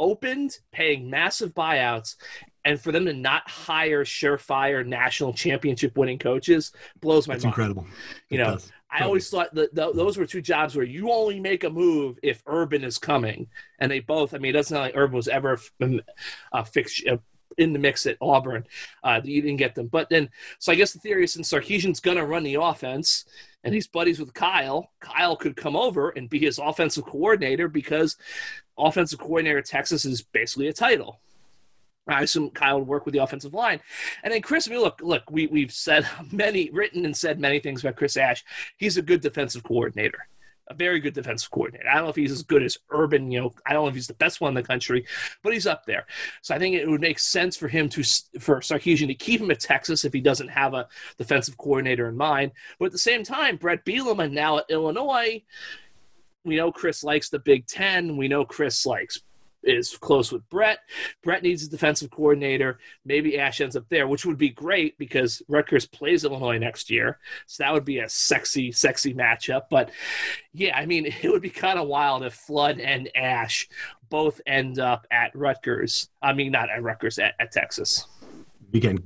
[0.00, 2.16] opened paying massive buyouts
[2.64, 7.52] and for them to not hire surefire national championship winning coaches blows my That's mind.
[7.52, 7.86] incredible.
[8.28, 8.58] You know,
[8.90, 12.42] I always thought that those were two jobs where you only make a move if
[12.46, 13.46] Urban is coming,
[13.78, 14.34] and they both.
[14.34, 15.58] I mean, it doesn't sound like Urban was ever
[16.52, 17.06] uh, fixed.
[17.06, 17.18] Uh,
[17.58, 18.64] in the mix at Auburn,
[19.02, 19.88] uh, you didn't get them.
[19.88, 23.24] But then, so I guess the theory is since Sarkisian's going to run the offense,
[23.64, 28.16] and he's buddies with Kyle, Kyle could come over and be his offensive coordinator because
[28.78, 31.20] offensive coordinator at Texas is basically a title.
[32.08, 33.80] I assume Kyle would work with the offensive line.
[34.22, 37.60] And then Chris, I mean, look, look, we, we've said many, written and said many
[37.60, 38.44] things about Chris Ash.
[38.76, 40.26] He's a good defensive coordinator,
[40.68, 41.88] a very good defensive coordinator.
[41.88, 43.94] I don't know if he's as good as Urban, you know, I don't know if
[43.94, 45.06] he's the best one in the country,
[45.42, 46.06] but he's up there.
[46.42, 48.02] So I think it would make sense for him to,
[48.40, 52.16] for Sarkisian to keep him at Texas if he doesn't have a defensive coordinator in
[52.16, 52.52] mind.
[52.78, 55.42] But at the same time, Bret Bielema now at Illinois,
[56.44, 58.16] we know Chris likes the Big Ten.
[58.16, 59.20] We know Chris likes
[59.62, 60.78] is close with Bret.
[61.22, 62.78] Bret needs a defensive coordinator.
[63.04, 67.18] Maybe Ash ends up there, which would be great because Rutgers plays Illinois next year.
[67.46, 69.62] So that would be a sexy, sexy matchup.
[69.70, 69.90] But
[70.52, 73.68] yeah, I mean, it would be kind of wild if Flood and Ash
[74.08, 76.08] both end up at Rutgers.
[76.20, 78.06] I mean, not at Rutgers, at, at Texas.
[78.74, 78.98] Again,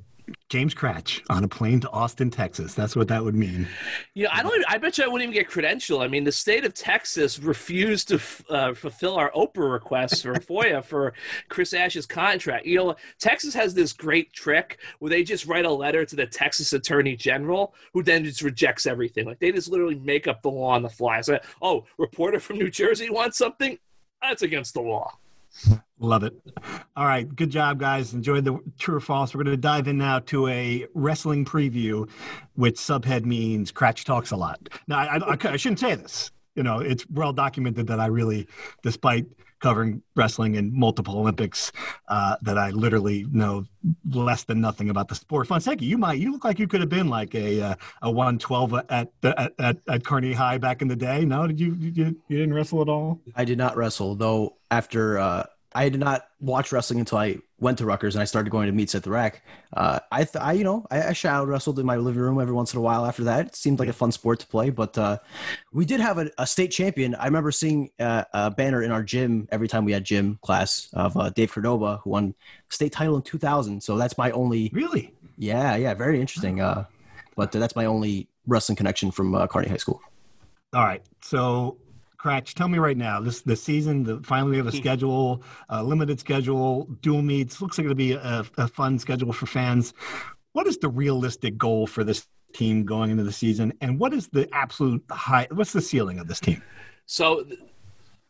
[0.54, 2.74] James Kratch on a plane to Austin, Texas.
[2.74, 3.66] That's what that would mean.
[4.14, 4.52] Yeah, I don't.
[4.52, 6.00] Even, I bet you I wouldn't even get credential.
[6.00, 10.84] I mean, the state of Texas refused to uh, fulfill our OPRA requests for FOIA
[10.84, 11.12] for
[11.48, 12.66] Chris Ash's contract.
[12.66, 16.26] You know, Texas has this great trick where they just write a letter to the
[16.26, 19.26] Texas Attorney General, who then just rejects everything.
[19.26, 21.20] Like they just literally make up the law on the fly.
[21.22, 23.76] So, oh, reporter from New Jersey wants something.
[24.22, 25.18] That's against the law.
[25.98, 26.34] Love it.
[26.96, 27.34] All right.
[27.34, 28.14] Good job, guys.
[28.14, 29.34] Enjoyed the true or false.
[29.34, 32.08] We're going to dive in now to a wrestling preview,
[32.54, 34.68] which subhead means Kratch talks a lot.
[34.86, 36.30] Now, I, I, I shouldn't say this.
[36.56, 38.46] You know, it's well documented that I really,
[38.82, 39.26] despite
[39.64, 41.72] covering wrestling in multiple Olympics
[42.08, 43.64] uh, that I literally know
[44.10, 45.46] less than nothing about the sport.
[45.46, 48.38] Fonseca, you might you look like you could have been like a uh, a one
[48.38, 51.24] twelve at, at at at Kearny High back in the day.
[51.24, 53.22] No, did you you, you didn't wrestle at all?
[53.34, 54.56] I did not wrestle though.
[54.70, 58.50] After uh, I did not watch wrestling until I went to Rutgers and I started
[58.50, 59.42] going to meets at the RAC.
[59.72, 62.54] Uh, I, th- I, you know, I, I shadow wrestled in my living room every
[62.54, 63.04] once in a while.
[63.06, 64.70] After that, it seemed like a fun sport to play.
[64.70, 65.18] But uh,
[65.72, 67.14] we did have a, a, state champion.
[67.16, 70.88] I remember seeing uh, a banner in our gym every time we had gym class
[70.92, 72.34] of uh, Dave Cordova, who won
[72.68, 73.82] state title in 2000.
[73.82, 74.70] So that's my only.
[74.72, 75.12] Really?
[75.38, 76.60] Yeah, yeah, very interesting.
[76.60, 76.84] Uh,
[77.34, 80.00] but that's my only wrestling connection from uh, Kearny High School.
[80.72, 81.78] All right, so
[82.24, 84.78] Kratch, tell me right now, this the season, the, finally we have a hmm.
[84.78, 87.60] schedule, a limited schedule, dual meets.
[87.60, 89.92] Looks like it'll be a, a fun schedule for fans.
[90.52, 94.28] What is the realistic goal for this team going into the season, and what is
[94.28, 95.48] the absolute high?
[95.50, 96.62] What's the ceiling of this team?
[97.04, 97.44] So,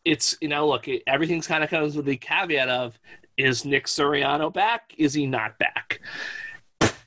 [0.03, 2.99] it's you know, look, everything's kind of comes with the caveat of
[3.37, 4.93] is Nick Suriano back?
[4.97, 6.01] Is he not back?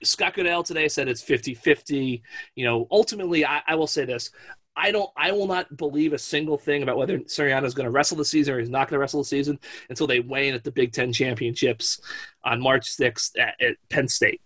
[0.03, 2.23] Scott Goodale today said it's 50 50.
[2.55, 4.31] You know, ultimately, I, I, will say this
[4.79, 5.11] I don't.
[5.17, 8.25] I will not believe a single thing about whether Suriano is going to wrestle the
[8.25, 9.59] season or he's not going to wrestle the season
[9.91, 12.01] until they weigh in at the Big Ten championships
[12.45, 14.41] on March 6th at, at Penn State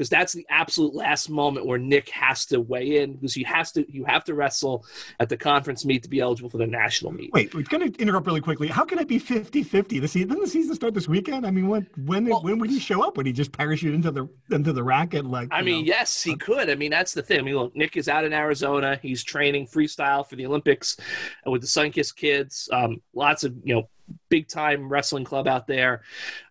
[0.00, 3.70] because that's the absolute last moment where Nick has to weigh in because he has
[3.72, 4.86] to you have to wrestle
[5.18, 7.30] at the conference meet to be eligible for the national meet.
[7.34, 8.66] Wait, we're going to interrupt really quickly.
[8.68, 10.00] How can it be 50-50?
[10.00, 11.46] The season doesn't the season start this weekend?
[11.46, 13.18] I mean, when when well, when would he show up?
[13.18, 15.88] Would he just parachute into the into the racket like I mean, know?
[15.92, 16.70] yes, he could.
[16.70, 17.38] I mean, that's the thing.
[17.38, 18.98] I mean, look, Nick is out in Arizona.
[19.02, 20.96] He's training freestyle for the Olympics
[21.44, 22.70] with the Sunkist kids.
[22.72, 23.88] Um, lots of, you know,
[24.28, 26.02] big time wrestling club out there.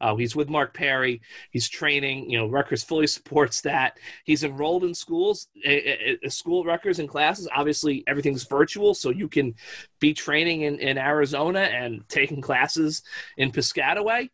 [0.01, 1.21] Uh, he's with Mark Perry.
[1.51, 2.29] He's training.
[2.29, 3.97] You know, Rutgers fully supports that.
[4.23, 7.47] He's enrolled in schools, a, a, a school Rutgers and classes.
[7.55, 9.55] Obviously, everything's virtual, so you can
[9.99, 13.03] be training in, in Arizona and taking classes
[13.37, 14.29] in Piscataway.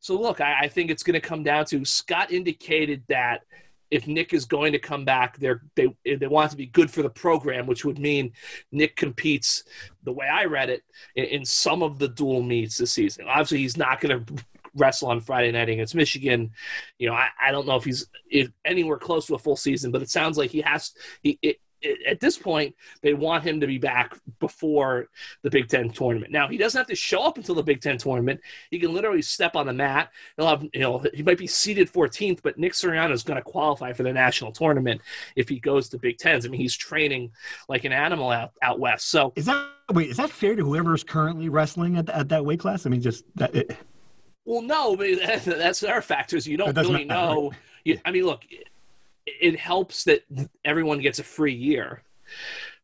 [0.00, 3.42] So, look, I, I think it's going to come down to Scott indicated that
[3.90, 6.90] if Nick is going to come back, they're, they they want it to be good
[6.90, 8.32] for the program, which would mean
[8.72, 9.64] Nick competes
[10.04, 10.82] the way I read it
[11.16, 13.26] in, in some of the dual meets this season.
[13.28, 16.52] Obviously, he's not going to wrestle on Friday night against Michigan.
[16.98, 19.90] You know, I, I don't know if he's if anywhere close to a full season,
[19.90, 20.92] but it sounds like he has.
[21.22, 21.60] He it,
[22.06, 25.08] at this point, they want him to be back before
[25.42, 26.32] the Big Ten tournament.
[26.32, 28.40] Now he doesn't have to show up until the Big Ten tournament.
[28.70, 30.10] He can literally step on the mat.
[30.36, 33.42] He'll have, you know, he might be seated 14th, but Nick Suriano is going to
[33.42, 35.00] qualify for the national tournament
[35.36, 36.44] if he goes to Big Tens.
[36.44, 37.30] I mean, he's training
[37.68, 39.08] like an animal out out west.
[39.08, 40.10] So is that wait?
[40.10, 42.86] Is that fair to whoever is currently wrestling at, at that weight class?
[42.86, 43.54] I mean, just that.
[43.54, 43.76] It...
[44.44, 45.08] Well, no, but
[45.44, 46.46] that's our factors.
[46.46, 47.34] You don't really matter.
[47.34, 47.52] know.
[47.84, 48.42] You, I mean, look
[49.40, 50.22] it helps that
[50.64, 52.02] everyone gets a free year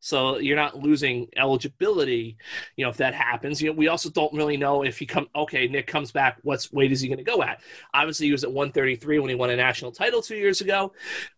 [0.07, 2.37] so you're not losing eligibility,
[2.77, 3.61] you know, if that happens.
[3.61, 6.73] You know, we also don't really know if he come okay, Nick comes back, what's
[6.73, 7.61] weight is he going to go at?
[7.93, 10.93] Obviously, he was at 133 when he won a national title two years ago,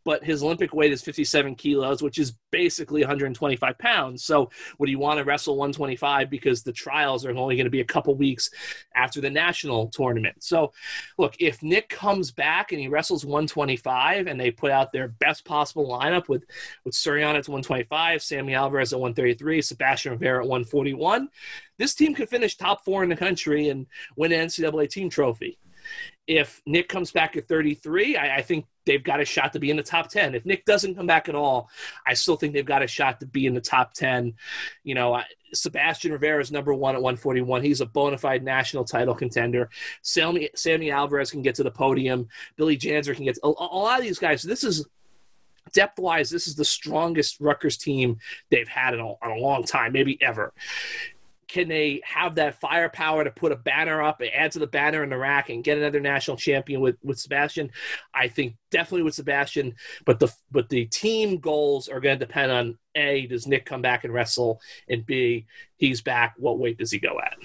[0.05, 4.23] but his Olympic weight is 57 kilos, which is basically 125 pounds.
[4.25, 7.81] So would he want to wrestle 125 because the trials are only going to be
[7.81, 8.51] a couple weeks
[8.95, 10.45] after the national tournament?
[10.45, 10.73] So
[11.17, 15.47] look, if Nick comes back and he wrestles 125 and they put out their best
[15.47, 16.45] possible lineup with
[16.85, 21.29] with Suriano at 125, Sammy Alvarez at 133, Sebastian Rivera at 141.
[21.79, 25.59] This team could finish top four in the country and win an NCAA team trophy.
[26.27, 29.71] If Nick comes back at 33, I, I, think they've got a shot to be
[29.71, 30.35] in the top 10.
[30.35, 31.71] If Nick doesn't come back at all,
[32.07, 34.35] I still think they've got a shot to be in the top 10.
[34.85, 35.23] You know,
[35.55, 37.63] Sebastian Rivera is number one at 141.
[37.63, 39.71] He's a bona fide national title contender.
[40.03, 42.29] Sammy, Sammy Alvarez can get to the podium.
[42.57, 44.43] Billy Janzer can get to, a, a lot of these guys.
[44.43, 44.87] This is
[45.73, 48.19] depth wise, this is the strongest Rutgers team
[48.51, 50.53] they've had in a, in a long time, maybe ever.
[51.49, 55.09] Can they have that firepower to put a banner up, add to the banner in
[55.09, 57.71] the RAC, and get another national champion with, with Sebastian?
[58.13, 62.53] I think definitely with Sebastian, but the but the team goals are going to depend
[62.53, 66.35] on a does Nick come back and wrestle, and b he's back.
[66.37, 67.39] What weight does he go at?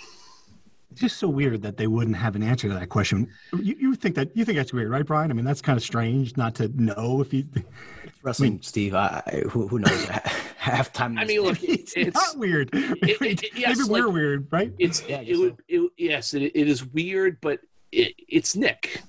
[0.94, 3.28] It's just so weird that they wouldn't have an answer to that question.
[3.52, 5.32] You, you think that you think that's weird, right, Brian?
[5.32, 7.48] I mean, that's kind of strange not to know if you
[8.22, 8.94] wrestling, I mean, Steve.
[8.94, 10.06] I, who, who knows?
[10.62, 11.20] Halftime.
[11.20, 12.70] I mean, look, it's, it's not weird.
[12.74, 14.72] It, it, it, yes, Maybe like, we're weird, right?
[14.78, 17.60] It's yeah, it would it, yes, it, it is weird, but
[17.92, 19.02] it, it's Nick.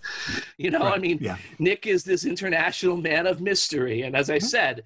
[0.57, 0.95] You know, right.
[0.95, 1.37] I mean, yeah.
[1.59, 4.47] Nick is this international man of mystery, and as I mm-hmm.
[4.47, 4.85] said,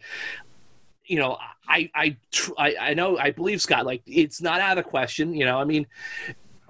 [1.05, 2.17] you know, I I,
[2.59, 3.87] I I know I believe Scott.
[3.87, 5.33] Like, it's not out of question.
[5.33, 5.87] You know, I mean.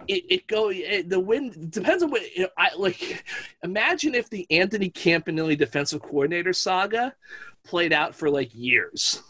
[0.09, 3.25] It, it go it, the win depends on what you know, I like.
[3.63, 7.15] Imagine if the Anthony Campanelli defensive coordinator saga
[7.65, 9.23] played out for like years.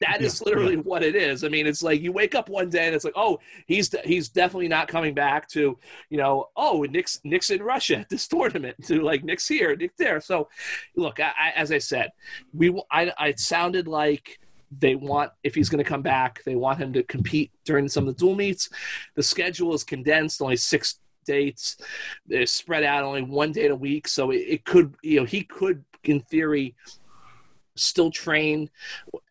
[0.00, 0.80] That is yeah, literally yeah.
[0.80, 1.44] what it is.
[1.44, 4.28] I mean, it's like you wake up one day and it's like, oh, he's he's
[4.28, 8.76] definitely not coming back to, you know, oh, Nick's Nick's in Russia at this tournament.
[8.86, 10.20] To like Nick's here, Nick there.
[10.20, 10.48] So,
[10.96, 12.10] look, I, I, as I said,
[12.54, 14.40] we I, I sounded like
[14.78, 18.06] they want if he's going to come back, they want him to compete during some
[18.06, 18.68] of the dual meets.
[19.16, 21.76] The schedule is condensed, only six dates.
[22.26, 25.42] They're spread out only one date a week, so it, it could you know he
[25.42, 26.74] could in theory
[27.76, 28.68] still train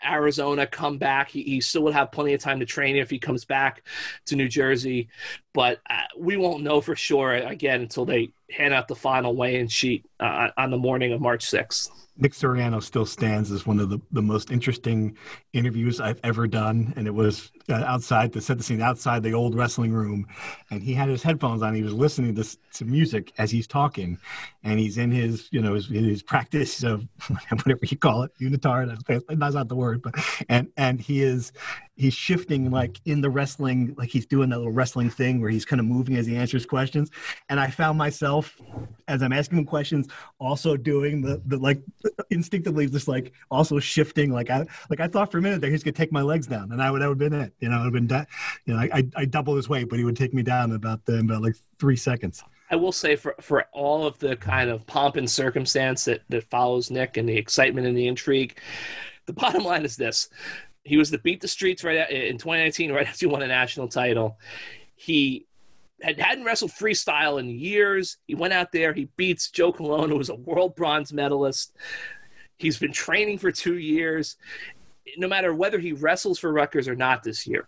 [0.03, 1.29] Arizona, come back.
[1.29, 3.83] He, he, still would have plenty of time to train if he comes back
[4.25, 5.09] to New Jersey.
[5.53, 9.67] But uh, we won't know for sure again until they hand out the final weigh-in
[9.67, 11.89] sheet uh, on the morning of March 6th.
[12.19, 15.15] Nick Suriano still stands as one of the, the most interesting
[15.53, 16.93] interviews I've ever done.
[16.97, 20.27] And it was uh, outside, to set the scene, outside the old wrestling room.
[20.69, 21.73] And he had his headphones on.
[21.73, 24.17] He was listening to, to music as he's talking.
[24.63, 27.07] And he's in his, you know, his, his practice of
[27.49, 28.97] whatever you call it, unitard.
[29.29, 30.01] That's not the word.
[30.01, 30.15] But,
[30.49, 31.53] and, and he is,
[31.99, 35.65] he's shifting like in the wrestling, like he's doing that little wrestling thing where he's
[35.65, 37.11] kind of moving as he answers questions.
[37.49, 38.59] And I found myself,
[39.09, 40.07] as I'm asking him questions,
[40.39, 41.81] also doing the, the like
[42.29, 44.31] instinctively just like also shifting.
[44.31, 46.71] Like I like I thought for a minute that he's gonna take my legs down,
[46.71, 47.53] and I would have been it.
[47.59, 48.29] You know, it would have been that.
[48.65, 51.19] You know, I, I double his weight, but he would take me down about the,
[51.19, 52.43] about like three seconds.
[52.71, 56.49] I will say for for all of the kind of pomp and circumstance that that
[56.49, 58.57] follows Nick and the excitement and the intrigue,
[59.25, 60.29] the bottom line is this:
[60.83, 63.87] he was the beat the streets right in 2019, right after he won a national
[63.87, 64.37] title.
[64.95, 65.45] He
[66.01, 68.17] had, hadn't wrestled freestyle in years.
[68.27, 71.75] He went out there, he beats Joe Colon, who was a world bronze medalist.
[72.57, 74.37] He's been training for two years.
[75.17, 77.67] No matter whether he wrestles for Rutgers or not this year,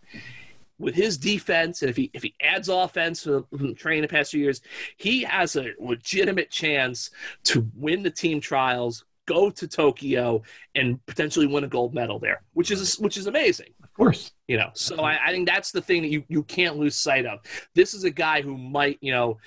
[0.78, 4.32] with his defense, and if he if he adds offense from, from training the past
[4.32, 4.62] few years,
[4.98, 7.12] he has a legitimate chance
[7.46, 10.42] to win the team trials, go to Tokyo,
[10.76, 13.74] and potentially win a gold medal there, which is which is amazing.
[13.84, 14.32] Of course.
[14.48, 17.26] You know, so I, I, think that's the thing that you, you can't lose sight
[17.26, 17.40] of.
[17.74, 19.38] This is a guy who might, you know,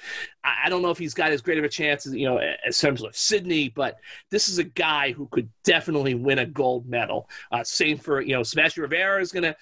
[0.42, 2.38] I, I don't know if he's got as great of a chance as, you know,
[2.66, 3.96] as terms of Sydney, but
[4.30, 7.28] this is a guy who could definitely win a gold medal.
[7.52, 9.54] Uh, same for, you know, Sebastian Rivera is going to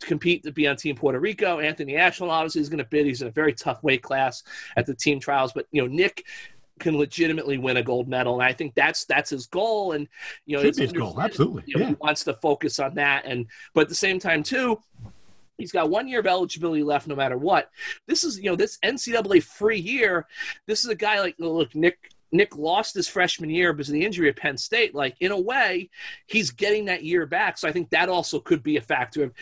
[0.00, 1.58] compete to be on Team Puerto Rico.
[1.58, 3.06] Anthony Ashnault obviously is going to bid.
[3.06, 4.44] He's in a very tough weight class
[4.76, 6.24] at the team trials, but, you know, Nick
[6.80, 9.92] can legitimately win a gold medal, and I think that's that's his goal.
[9.92, 10.08] And
[10.46, 11.64] you know, Should his goal, absolutely.
[11.66, 11.88] You know, yeah.
[11.90, 14.80] He wants to focus on that, and but at the same time too.
[15.56, 17.70] He's got one year of eligibility left, no matter what.
[18.08, 20.26] This is, you know, this NCAA free year.
[20.66, 24.04] This is a guy like look Nick Nick lost his freshman year because of the
[24.04, 24.94] injury at Penn State.
[24.94, 25.88] Like in a way,
[26.26, 27.56] he's getting that year back.
[27.56, 29.32] So I think that also could be a factor.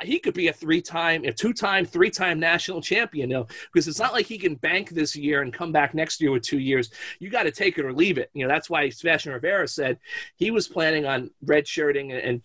[0.00, 3.28] He could be a three-time, a two-time, three-time national champion.
[3.28, 6.20] You know, because it's not like he can bank this year and come back next
[6.20, 6.90] year with two years.
[7.18, 8.30] You got to take it or leave it.
[8.32, 9.98] You know, that's why Sebastian Rivera said
[10.36, 12.42] he was planning on redshirting and, and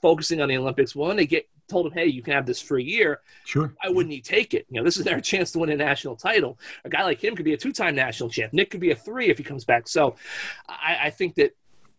[0.00, 0.96] focusing on the Olympics.
[0.96, 3.74] Well, when they get told him, "Hey, you can have this for a year." Sure.
[3.82, 4.66] Why wouldn't he take it?
[4.70, 6.58] You know, this is their chance to win a national title.
[6.84, 8.52] A guy like him could be a two-time national champ.
[8.52, 9.88] Nick could be a three if he comes back.
[9.88, 10.16] So,
[10.68, 11.54] I, I think that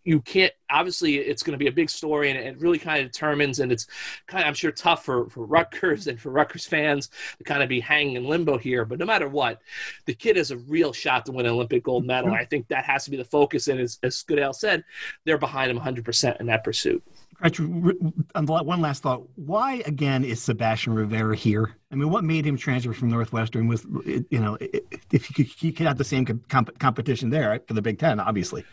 [0.07, 3.11] you can't obviously it's going to be a big story and it really kind of
[3.11, 3.87] determines and it's
[4.25, 7.67] kind of i'm sure tough for, for rutgers and for rutgers fans to kind of
[7.67, 9.61] be hanging in limbo here but no matter what
[10.05, 12.85] the kid has a real shot to win an olympic gold medal i think that
[12.85, 14.85] has to be the focus and as, as Goodale said
[15.25, 17.03] they're behind him 100% in that pursuit
[17.41, 19.23] Um, one last thought.
[19.35, 21.75] Why again is Sebastian Rivera here?
[21.91, 24.57] I mean, what made him transfer from Northwestern was, you know,
[25.11, 28.19] if he could, he could have the same comp- competition there for the Big Ten,
[28.19, 28.65] obviously.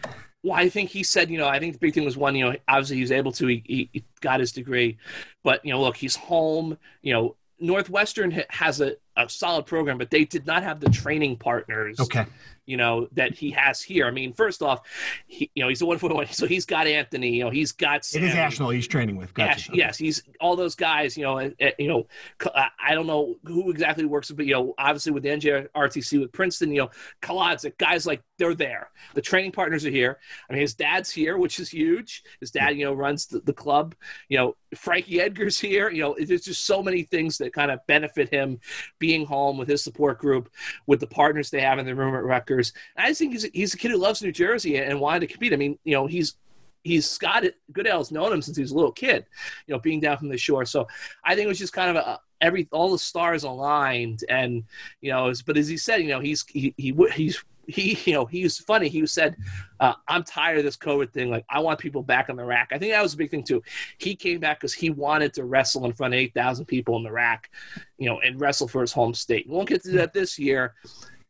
[0.42, 2.44] Well, I think he said, you know, I think the big thing was one, you
[2.44, 4.98] know, obviously he was able to, he, he got his degree,
[5.42, 6.76] but you know, look, he's home.
[7.02, 11.36] You know, Northwestern has a, a solid program, but they did not have the training
[11.36, 11.98] partners.
[11.98, 12.26] Okay
[12.66, 14.06] you know, that he has here.
[14.06, 14.86] I mean, first off,
[15.26, 17.30] he, you know, he's a one foot one, so he's got Anthony.
[17.30, 18.04] You know, he's got.
[18.04, 18.24] Sam.
[18.24, 19.34] It is Ashnault he's training with.
[19.34, 19.70] Gotcha.
[19.72, 21.16] Yes, yes, he's all those guys.
[21.16, 22.06] You know, eh, eh, you know,
[22.54, 26.70] I don't know who exactly works, but you know, obviously with the NJRTC with Princeton,
[26.70, 26.90] you know,
[27.22, 28.90] Kolodzik, guys like they're there.
[29.14, 30.18] The training partners are here.
[30.48, 32.22] I mean, his dad's here, which is huge.
[32.40, 33.94] His dad, you know, runs the, the club.
[34.28, 35.90] You know, Frankie Edgar's here.
[35.90, 38.60] You know, there's just so many things that kind of benefit him
[38.98, 40.50] being home with his support group,
[40.86, 42.72] with the partners they have in the room at Rutgers.
[42.96, 45.20] And I just think he's a, he's a kid who loves New Jersey and wanted
[45.20, 45.52] to compete.
[45.52, 46.36] I mean, you know, he's
[46.82, 47.44] he's Scott.
[47.72, 49.26] Goodale's known him since he was a little kid,
[49.66, 50.64] you know, being down from the shore.
[50.64, 50.86] So
[51.24, 54.64] I think it was just kind of a, every all the stars aligned, and
[55.00, 58.26] you know, but as he said, you know, he's he, he he's he, you know,
[58.26, 58.88] he was funny.
[58.88, 59.36] He said,
[59.80, 61.30] uh, "I'm tired of this COVID thing.
[61.30, 63.44] Like, I want people back on the RAC." I think that was a big thing
[63.44, 63.62] too.
[63.98, 67.02] He came back because he wanted to wrestle in front of eight thousand people in
[67.02, 67.50] the RAC,
[67.98, 69.48] you know, and wrestle for his home state.
[69.48, 70.74] We won't get to that this year.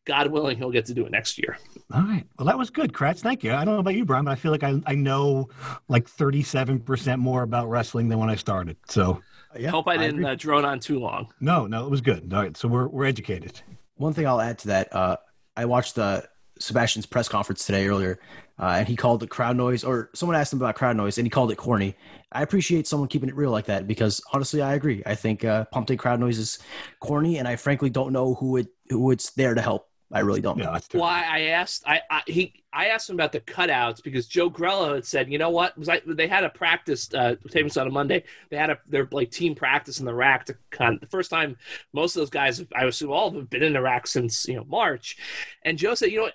[0.05, 1.57] God willing, he'll get to do it next year.
[1.93, 2.25] All right.
[2.39, 3.21] Well, that was good, Kratch.
[3.21, 3.53] Thank you.
[3.53, 5.49] I don't know about you, Brian, but I feel like I, I know
[5.89, 8.77] like 37% more about wrestling than when I started.
[8.89, 9.23] So,
[9.59, 11.33] yeah, hope I didn't I uh, drone on too long.
[11.41, 12.33] No, no, it was good.
[12.33, 12.57] All right.
[12.57, 13.63] So we're, we're educated.
[13.97, 15.17] One thing I'll add to that, uh,
[15.57, 16.29] I watched the
[16.59, 18.21] Sebastian's press conference today earlier,
[18.59, 21.27] uh, and he called it crowd noise, or someone asked him about crowd noise, and
[21.27, 21.97] he called it corny.
[22.33, 25.03] I appreciate someone keeping it real like that because honestly, I agree.
[25.07, 26.59] I think uh, pumped crowd noise is
[27.01, 29.89] corny, and I frankly don't know who it who it's there to help.
[30.15, 30.79] I really don't know.
[30.93, 34.95] Why I asked, I, I he I asked him about the cutouts because Joe Grella
[34.95, 35.77] had said, you know what?
[35.77, 38.23] Was I, they had a practice uh, taping on a Monday.
[38.49, 41.31] They had a their like team practice in the RAC to kind of, the first
[41.31, 41.57] time
[41.93, 44.47] most of those guys, I assume all of them, have been in the RAC since
[44.47, 45.19] you know March.
[45.63, 46.35] And Joe said, you know, what?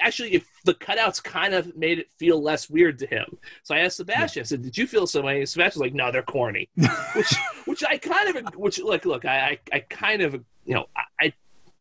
[0.00, 3.38] actually, if the cutouts kind of made it feel less weird to him.
[3.62, 4.40] So I asked Sebastian.
[4.40, 4.44] Yeah.
[4.44, 5.44] I said, did you feel so way?
[5.44, 6.68] Sebastian's like, no, they're corny.
[7.14, 7.34] which
[7.66, 9.38] which I kind of which look look I
[9.72, 10.86] I, I kind of you know
[11.20, 11.32] I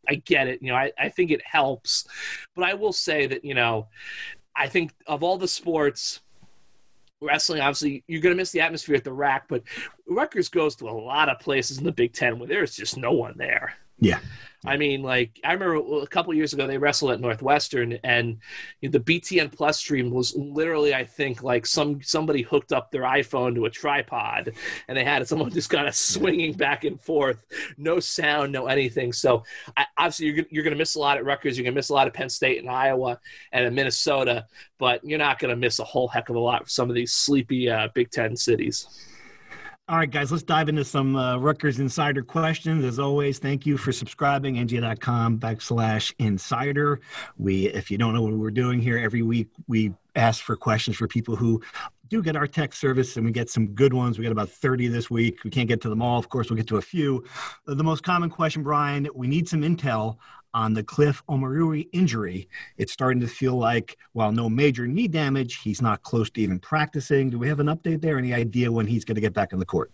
[0.07, 0.61] I get it.
[0.61, 2.07] You know, I, I think it helps.
[2.55, 3.87] But I will say that, you know,
[4.55, 6.21] I think of all the sports,
[7.21, 9.63] wrestling, obviously, you're going to miss the atmosphere at the RAC, but
[10.07, 13.11] Rutgers goes to a lot of places in the Big Ten where there's just no
[13.11, 13.75] one there.
[14.01, 14.19] Yeah.
[14.63, 18.37] I mean, like I remember a couple years ago they wrestled at Northwestern, and
[18.79, 22.91] you know, the BTN Plus stream was literally, I think, like some somebody hooked up
[22.91, 24.53] their iPhone to a tripod,
[24.87, 27.43] and they had someone just kind of swinging back and forth,
[27.77, 29.13] no sound, no anything.
[29.13, 29.43] So
[29.75, 31.57] I, obviously, you're you're going to miss a lot at Rutgers.
[31.57, 33.19] You're going to miss a lot of Penn State and Iowa
[33.51, 34.45] and in Minnesota,
[34.77, 36.95] but you're not going to miss a whole heck of a lot for some of
[36.95, 38.87] these sleepy uh, Big Ten cities.
[39.91, 42.85] All right, guys, let's dive into some uh, Rutgers Insider questions.
[42.85, 47.01] As always, thank you for subscribing, nj.com backslash insider.
[47.37, 50.95] We, if you don't know what we're doing here, every week we ask for questions
[50.95, 51.61] for people who
[52.07, 54.17] do get our tech service, and we get some good ones.
[54.17, 55.43] We got about 30 this week.
[55.43, 56.17] We can't get to them all.
[56.17, 57.25] Of course, we'll get to a few.
[57.65, 60.15] The most common question, Brian, we need some intel
[60.53, 62.49] on the Cliff Omoruyi injury.
[62.77, 66.59] It's starting to feel like, while no major knee damage, he's not close to even
[66.59, 67.29] practicing.
[67.29, 68.17] Do we have an update there?
[68.17, 69.91] Any idea when he's going to get back on the court?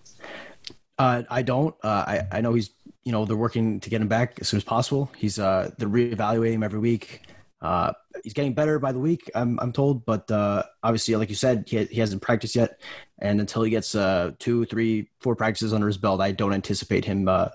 [0.98, 1.76] Uh, I don't.
[1.84, 2.72] Uh, I, I know he's,
[3.06, 5.12] you know, they're working to get him back as soon as possible.
[5.16, 7.22] He's, uh, they're reevaluating him every week.
[7.62, 7.92] Uh,
[8.24, 11.64] he's getting better by the week, I'm, I'm told, but uh, obviously, like you said,
[11.68, 12.80] he, he hasn't practiced yet.
[13.20, 17.04] And until he gets uh, two, three, four practices under his belt, I don't anticipate
[17.04, 17.50] him uh,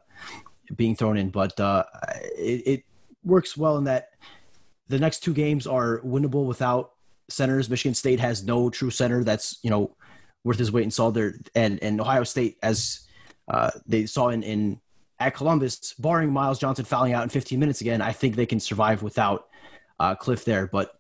[0.74, 1.30] being thrown in.
[1.30, 1.84] But uh,
[2.36, 2.84] it, it
[3.24, 4.10] works well in that
[4.88, 6.92] the next two games are winnable without
[7.28, 7.70] centers.
[7.70, 9.94] Michigan State has no true center that's you know
[10.44, 11.14] worth his weight in salt.
[11.14, 13.06] There and and Ohio State, as
[13.48, 14.80] uh, they saw in in
[15.18, 18.58] at Columbus, barring Myles Johnson fouling out in 15 minutes again, I think they can
[18.58, 19.48] survive without
[20.00, 20.66] uh, Cliff there.
[20.66, 20.98] But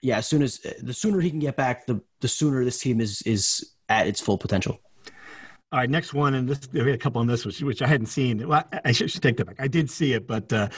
[0.00, 3.00] yeah, as soon as the sooner he can get back, the the sooner this team
[3.00, 4.80] is is at its full potential.
[5.70, 7.86] All right, next one, and this we had a couple on this, which, which I
[7.86, 8.48] hadn't seen.
[8.48, 9.56] Well, I should, should take that back.
[9.58, 10.68] I did see it, but uh,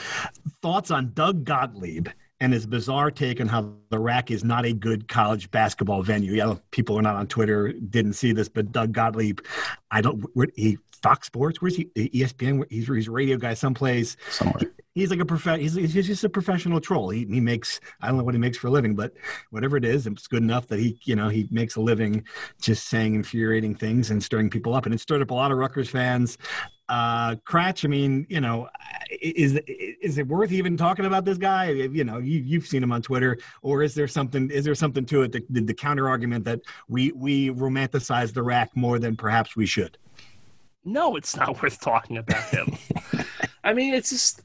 [0.61, 2.09] thoughts on Doug Gottlieb
[2.41, 6.33] and his bizarre take on how the RAC is not a good college basketball venue.
[6.33, 9.39] Yeah, people are not on Twitter didn't see this, but Doug Gottlieb,
[9.91, 10.25] I don't.
[10.55, 11.85] He Fox Sports, where's he?
[11.95, 12.63] ESPN.
[12.69, 14.17] He's he's a radio guy someplace.
[14.29, 15.59] Somewhere he's like a prof.
[15.59, 17.09] He's, he's just a professional troll.
[17.09, 19.13] He, he makes I don't know what he makes for a living, but
[19.49, 22.25] whatever it is, it's good enough that he you know he makes a living
[22.61, 25.57] just saying infuriating things and stirring people up, and it stirred up a lot of
[25.57, 26.37] Rutgers fans.
[26.89, 28.67] Uh, Kratch, I mean, you know,
[29.21, 31.69] is is it worth even talking about this guy?
[31.69, 35.05] You know, you you've seen him on Twitter, or is there something is there something
[35.05, 35.31] to it?
[35.31, 39.65] The, the, the counter argument that we we romanticize the rack more than perhaps we
[39.65, 39.97] should.
[40.83, 42.75] No, it's not worth talking about him.
[43.63, 44.41] I mean, it's just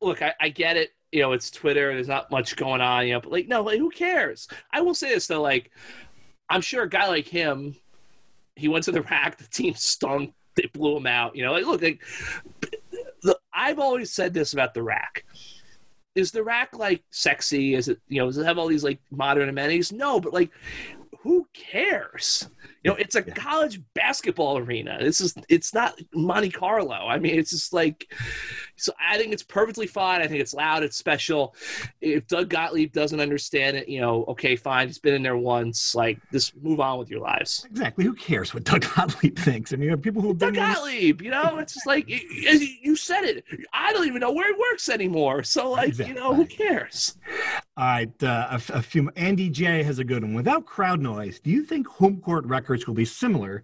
[0.00, 0.22] look.
[0.22, 0.90] I, I get it.
[1.12, 1.92] You know, it's Twitter.
[1.92, 3.06] There's not much going on.
[3.06, 4.48] You know, but like, no, like, who cares?
[4.72, 5.42] I will say this though.
[5.42, 5.70] Like,
[6.48, 7.74] I'm sure a guy like him,
[8.56, 9.38] he went to the RAC.
[9.38, 10.34] The team stunk.
[10.54, 11.36] They blew him out.
[11.36, 12.02] You know, like, look, like,
[13.22, 15.24] the, I've always said this about the RAC.
[16.14, 17.74] Is the RAC like sexy?
[17.74, 18.26] Is it you know?
[18.26, 19.92] Does it have all these like modern amenities?
[19.92, 20.50] No, but like,
[21.20, 22.48] who cares?
[22.84, 23.34] You know, it's a yeah.
[23.34, 24.98] college basketball arena.
[25.00, 26.94] This is it's not Monte Carlo.
[26.94, 28.06] I mean, it's just like
[28.78, 30.22] so I think it's perfectly fine.
[30.22, 31.54] I think it's loud, it's special.
[32.00, 34.86] If Doug Gottlieb doesn't understand it, you know, okay, fine.
[34.86, 35.94] He's been in there once.
[35.94, 37.66] Like, just move on with your lives.
[37.68, 38.04] Exactly.
[38.04, 39.72] Who cares what Doug Gottlieb thinks?
[39.72, 43.24] I mean, you have people who Doug Gottlieb, you know, it's just like you said
[43.24, 43.44] it.
[43.72, 45.42] I don't even know where he works anymore.
[45.42, 46.14] So, like, exactly.
[46.14, 47.18] you know, who cares?
[47.76, 49.10] All right, uh, a, a few.
[49.16, 50.34] Andy J has a good one.
[50.34, 53.62] Without crowd noise, do you think home court records will be similar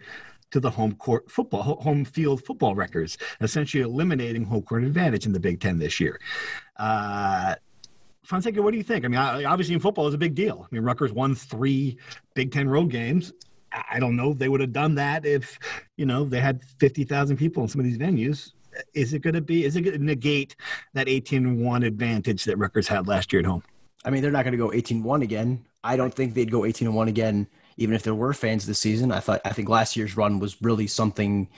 [0.50, 5.32] to the home court football, home field football records, essentially eliminating home court advantage in
[5.32, 6.20] the Big Ten this year?
[6.76, 7.54] Uh,
[8.24, 9.04] Fonseca, what do you think?
[9.04, 10.66] I mean, obviously in football is a big deal.
[10.66, 11.98] I mean, Rutgers won three
[12.34, 13.32] Big Ten road games.
[13.90, 15.58] I don't know if they would have done that if,
[15.96, 18.52] you know, they had 50,000 people in some of these venues.
[18.94, 19.64] is it going to be?
[19.64, 20.56] Is it going to negate
[20.94, 23.62] that 18-1 advantage that Rutgers had last year at home?
[24.04, 25.64] I mean, they're not going to go 18-1 again.
[25.82, 27.46] I don't think they'd go 18-1 again,
[27.76, 29.12] even if there were fans this season.
[29.12, 31.48] I thought I think last year's run was really something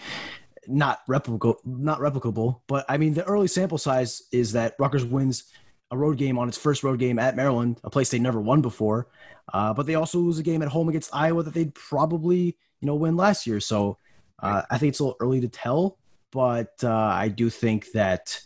[0.68, 2.60] not replicable, not replicable.
[2.66, 5.44] But I mean, the early sample size is that Rutgers wins
[5.90, 8.60] a road game on its first road game at Maryland, a place they never won
[8.60, 9.08] before.
[9.52, 12.86] Uh, but they also lose a game at home against Iowa that they'd probably you
[12.86, 13.60] know win last year.
[13.60, 13.98] So
[14.42, 15.98] uh, I think it's a little early to tell,
[16.32, 18.40] but uh, I do think that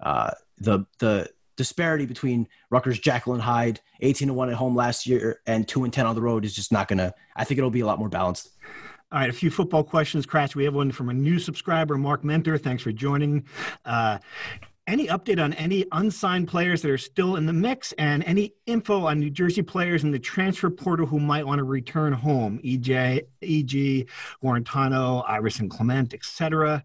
[0.00, 5.40] uh, the the disparity between Rutgers, and Hyde, 18 to 1 at home last year
[5.46, 7.70] and 2 and 10 on the road is just not going to, I think it'll
[7.70, 8.50] be a lot more balanced.
[9.12, 10.56] All right, a few football questions, Kratch.
[10.56, 12.58] We have one from a new subscriber, Mark Mentor.
[12.58, 13.46] Thanks for joining.
[13.84, 14.18] Uh,
[14.86, 19.06] any update on any unsigned players that are still in the mix and any info
[19.06, 23.22] on New Jersey players in the transfer portal who might want to return home, EJ,
[23.42, 24.08] EG,
[24.42, 25.24] Guarantano,
[25.60, 26.84] and Clement, etc.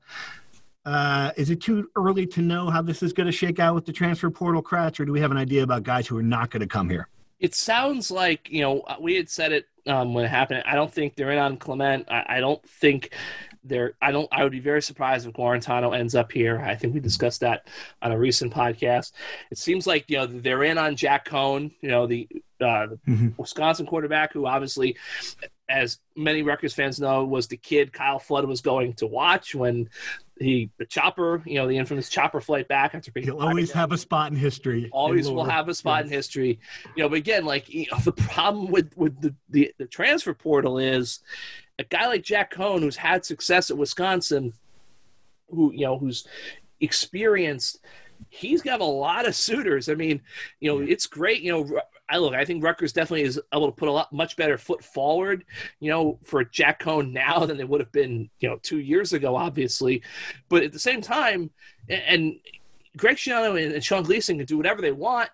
[0.85, 3.85] Uh, is it too early to know how this is going to shake out with
[3.85, 6.49] the transfer portal, Kratch, or do we have an idea about guys who are not
[6.49, 7.07] going to come here?
[7.39, 10.63] It sounds like, you know, we had said it um, when it happened.
[10.65, 12.07] I don't think they're in on Clement.
[12.09, 13.13] I, I don't think
[13.63, 13.93] they're.
[14.01, 16.59] I don't I would be very surprised if Guarantano ends up here.
[16.59, 17.67] I think we discussed that
[18.01, 19.11] on a recent podcast.
[19.51, 22.27] It seems like you know they're in on Jack Coan, you know the,
[22.59, 23.29] uh, the mm-hmm.
[23.37, 24.97] Wisconsin quarterback who obviously
[25.71, 29.89] as many Rutgers fans know was the kid Kyle Flood was going to watch when
[30.39, 33.25] he the chopper, you know, the infamous chopper flight back after being.
[33.25, 34.89] He'll always have a spot in history.
[34.91, 36.11] Always will have a spot yes.
[36.11, 36.59] in history.
[36.95, 40.33] You know, but again, like you know, the problem with with the, the the transfer
[40.33, 41.19] portal is
[41.79, 44.53] a guy like Jack Coan, who's had success at Wisconsin,
[45.49, 46.27] who you know, who's
[46.79, 47.79] experienced,
[48.29, 49.89] he's got a lot of suitors.
[49.89, 50.21] I mean,
[50.59, 51.41] you know, it's great.
[51.41, 52.33] You know, I look.
[52.33, 55.45] I think Rutgers definitely is able to put a lot much better foot forward.
[55.79, 59.13] You know, for Jack Coan now than they would have been, you know, two years
[59.13, 60.01] ago, obviously.
[60.49, 61.49] But at the same time,
[61.89, 62.35] and
[62.97, 65.29] Greg Schiano and Sean Gleason can do whatever they want,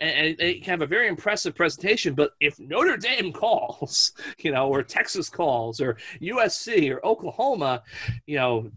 [0.00, 2.14] and, they can have a very impressive presentation.
[2.14, 7.82] But if Notre Dame calls, you know, or Texas calls, or USC or Oklahoma,
[8.26, 8.70] you know,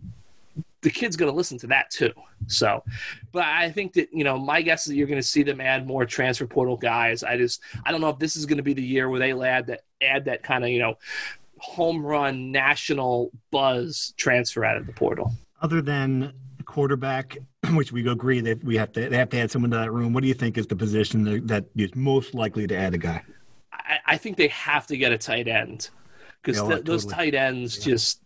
[0.83, 2.11] the kid's going to listen to that too.
[2.47, 2.83] So,
[3.31, 5.59] but I think that you know, my guess is that you're going to see them
[5.59, 7.23] add more transfer portal guys.
[7.23, 9.31] I just I don't know if this is going to be the year where they
[9.31, 10.97] add that add that kind of you know
[11.57, 15.31] home run national buzz transfer out of the portal.
[15.61, 16.33] Other than
[16.65, 17.37] quarterback,
[17.71, 20.13] which we agree that we have to they have to add someone to that room.
[20.13, 22.97] What do you think is the position that, that is most likely to add a
[22.97, 23.23] guy?
[23.71, 25.89] I, I think they have to get a tight end
[26.41, 27.93] because yeah, th- those tight ends yeah.
[27.93, 28.19] just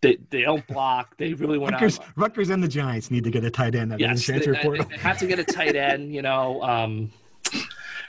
[0.00, 1.16] they, they don't block.
[1.16, 3.94] They really want Rutgers, Rutgers and the Giants need to get a tight end.
[3.98, 6.14] Yes, they, they, they, have to get a tight end.
[6.14, 7.10] You know, um,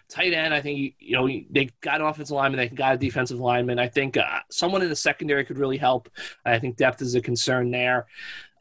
[0.07, 0.53] tight end.
[0.53, 2.59] I think you know they got an offensive lineman.
[2.59, 3.79] They got a defensive lineman.
[3.79, 6.09] I think uh, someone in the secondary could really help.
[6.45, 8.07] I think depth is a concern there.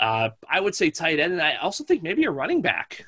[0.00, 3.04] Uh, I would say tight end, and I also think maybe a running back.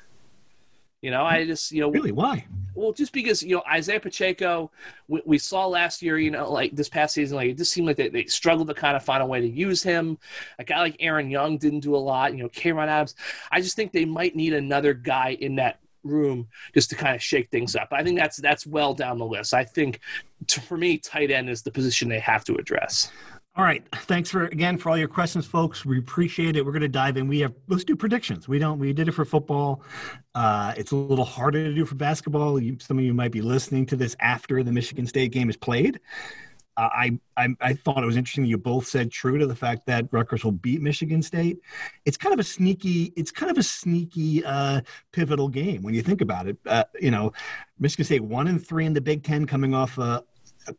[1.01, 2.45] You know, I just you know really why?
[2.75, 4.71] Well, just because you know Isaiah Pacheco,
[5.07, 6.19] we, we, saw last year.
[6.19, 8.73] You know, like this past season, like it just seemed like they, they struggled to
[8.75, 10.17] kind of find a way to use him.
[10.59, 12.33] A guy like Aaron Young didn't do a lot.
[12.35, 13.15] You know, Kayron Adams.
[13.51, 17.21] I just think they might need another guy in that room just to kind of
[17.21, 17.89] shake things up.
[17.91, 19.53] I think that's that's well down the list.
[19.53, 19.99] I think
[20.47, 23.11] to, for me, tight end is the position they have to address.
[23.57, 23.83] All right.
[24.03, 25.85] Thanks for again for all your questions, folks.
[25.85, 26.65] We appreciate it.
[26.65, 27.27] We're going to dive in.
[27.27, 28.47] We have let's do predictions.
[28.47, 28.79] We don't.
[28.79, 29.83] We did it for football.
[30.33, 32.61] Uh, it's a little harder to do for basketball.
[32.61, 35.57] You, some of you might be listening to this after the Michigan State game is
[35.57, 35.99] played.
[36.77, 38.45] Uh, I, I I thought it was interesting.
[38.45, 41.59] You both said true to the fact that Rutgers will beat Michigan State.
[42.05, 43.11] It's kind of a sneaky.
[43.17, 44.79] It's kind of a sneaky uh,
[45.11, 46.55] pivotal game when you think about it.
[46.65, 47.33] Uh, you know,
[47.79, 50.23] Michigan State one and three in the Big Ten, coming off a,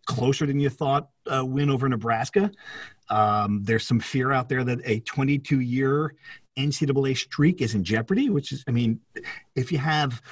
[0.07, 2.51] closer than you thought uh, win over Nebraska.
[3.09, 6.15] Um, there's some fear out there that a 22 year
[6.57, 9.01] NCAA streak is in jeopardy, which is, I mean,
[9.55, 10.23] if you have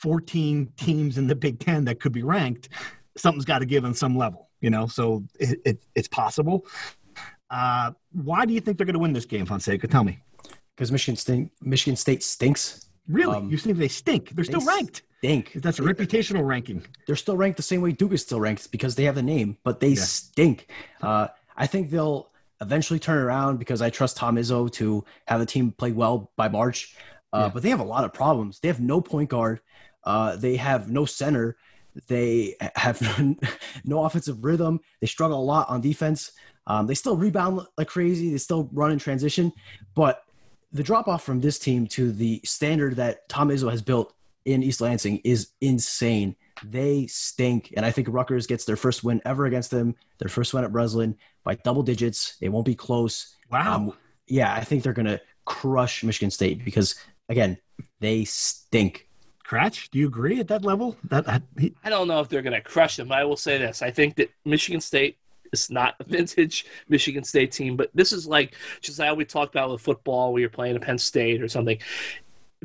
[0.00, 2.68] 14 teams in the Big Ten that could be ranked,
[3.16, 6.66] something's got to give on some level, you know, so it, it, it's possible.
[7.50, 9.86] Uh, why do you think they're going to win this game, Fonseca?
[9.88, 10.18] Tell me.
[10.74, 12.89] Because Michigan, stink, Michigan State stinks.
[13.10, 13.36] Really?
[13.36, 14.30] Um, you think they stink?
[14.30, 15.52] They're still ranked stink.
[15.54, 16.86] That's a reputational ranking.
[17.06, 19.58] They're still ranked the same way Duke is still ranked because they have the name,
[19.64, 20.02] but they yeah.
[20.02, 20.68] stink.
[21.02, 22.30] Uh, I think they'll
[22.62, 26.48] eventually turn around because I trust Tom Izzo to have the team play well by
[26.48, 26.96] March.
[27.32, 27.50] Uh, yeah.
[27.52, 28.60] But they have a lot of problems.
[28.60, 29.60] They have no point guard.
[30.04, 31.56] Uh, they have no center.
[32.08, 33.00] They have
[33.84, 34.80] no offensive rhythm.
[35.00, 36.32] They struggle a lot on defense.
[36.66, 38.30] Um, they still rebound like crazy.
[38.30, 39.52] They still run in transition.
[39.94, 40.22] But
[40.72, 44.14] the drop off from this team to the standard that Tom Izzo has built
[44.44, 46.36] in East Lansing is insane.
[46.62, 49.94] They stink, and I think Rutgers gets their first win ever against them.
[50.18, 52.36] Their first win at Breslin by double digits.
[52.40, 53.36] It won't be close.
[53.50, 53.76] Wow.
[53.76, 53.92] Um,
[54.26, 56.94] yeah, I think they're gonna crush Michigan State because
[57.28, 57.58] again,
[58.00, 59.08] they stink.
[59.46, 60.96] Kratch, do you agree at that level?
[61.04, 63.10] That I, he, I don't know if they're going to crush them.
[63.10, 65.18] I will say this: I think that Michigan State
[65.52, 69.54] is not a vintage Michigan State team, but this is like just how we talked
[69.54, 71.78] about with football, where you're playing a Penn State or something.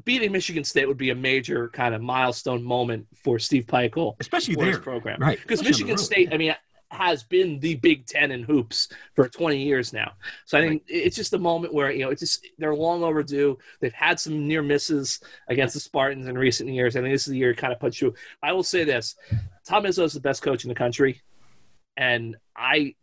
[0.03, 4.55] Beating Michigan State would be a major kind of milestone moment for Steve Pikiell, especially
[4.55, 5.39] their program, right?
[5.41, 6.53] Because Michigan State, I mean,
[6.91, 10.13] has been the Big Ten in hoops for 20 years now.
[10.45, 13.57] So I think it's just a moment where you know it's just they're long overdue.
[13.79, 16.95] They've had some near misses against the Spartans in recent years.
[16.95, 18.13] I think this is the year it kind of puts you.
[18.41, 19.15] I will say this:
[19.65, 21.21] Tom Izzo is the best coach in the country,
[21.97, 22.95] and I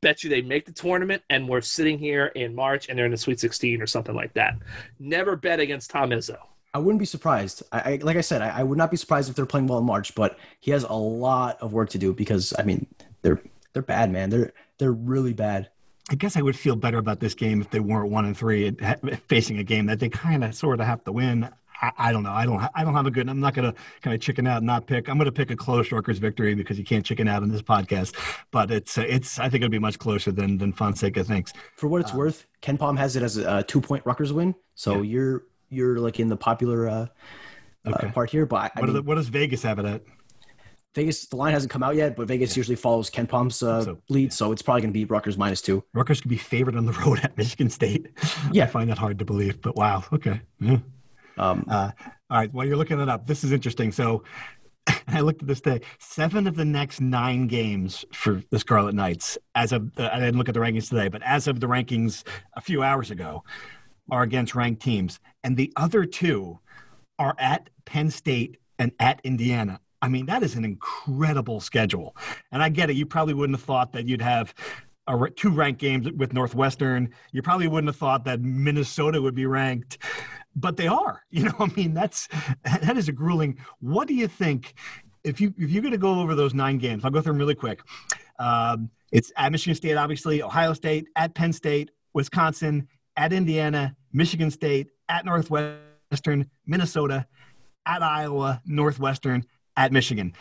[0.00, 3.10] bet you they make the tournament and we're sitting here in March and they're in
[3.10, 4.56] the Sweet 16 or something like that.
[4.98, 6.38] Never bet against Tom Izzo.
[6.74, 7.62] I wouldn't be surprised.
[7.72, 9.78] I, I like I said, I, I, would not be surprised if they're playing well
[9.78, 12.86] in March, but he has a lot of work to do because I mean
[13.22, 13.40] they're
[13.72, 14.28] they're bad, man.
[14.28, 15.70] They're they're really bad.
[16.10, 18.70] I guess I would feel better about this game if they weren't one and three,
[19.26, 21.48] facing a game that they kind of sort of have to win.
[21.80, 22.32] I, I, don't know.
[22.32, 22.62] I don't.
[22.74, 23.28] I don't have a good.
[23.28, 25.08] I'm not going to kind of chicken out and not pick.
[25.08, 27.62] I'm going to pick a close Rutgers victory because you can't chicken out in this
[27.62, 28.14] podcast.
[28.50, 29.38] But it's it's.
[29.38, 31.52] I think it'll be much closer than than Fonseca thinks.
[31.76, 34.54] For what it's uh, worth, KenPom has it as a, two point Rutgers win.
[34.74, 35.02] So yeah.
[35.02, 36.92] you're you're like in the popular uh,
[37.86, 38.08] uh okay.
[38.08, 38.46] uh, part here.
[38.46, 40.02] But I, what, mean, the, what, does Vegas have it at?
[40.94, 42.60] Vegas, the line hasn't come out yet, but Vegas yeah.
[42.60, 45.84] usually follows KenPom's uh, so, lead, so it's probably going to be Rutgers minus two.
[45.92, 48.08] Rutgers could be favored on the road at Michigan State.
[48.50, 50.40] Yeah, I find that hard to believe, but wow, okay.
[50.58, 50.78] Yeah.
[51.38, 51.90] Um, uh,
[52.30, 53.92] all right, while you're looking it up, this is interesting.
[53.92, 54.24] So
[55.08, 55.80] I looked at this day.
[55.98, 60.48] Seven of the next nine games for the Scarlet Knights, as of I didn't look
[60.48, 62.24] at the rankings today, but as of the rankings
[62.54, 63.44] a few hours ago,
[64.10, 66.58] are against ranked teams, and the other two
[67.18, 69.80] are at Penn State and at Indiana.
[70.02, 72.16] I mean, that is an incredible schedule.
[72.52, 72.96] And I get it.
[72.96, 74.54] You probably wouldn't have thought that you'd have
[75.08, 77.08] a, two ranked games with Northwestern.
[77.32, 79.98] You probably wouldn't have thought that Minnesota would be ranked,
[80.56, 81.22] but they are.
[81.30, 82.28] You know, I mean, that's
[82.64, 83.58] that is a grueling.
[83.80, 84.74] What do you think?
[85.22, 87.38] If you if you're going to go over those nine games, I'll go through them
[87.38, 87.80] really quick.
[88.38, 94.50] Um, it's at Michigan State, obviously, Ohio State, at Penn State, Wisconsin, at Indiana, Michigan
[94.50, 97.26] State, at Northwestern, Minnesota,
[97.86, 99.44] at Iowa, Northwestern,
[99.76, 100.32] at Michigan.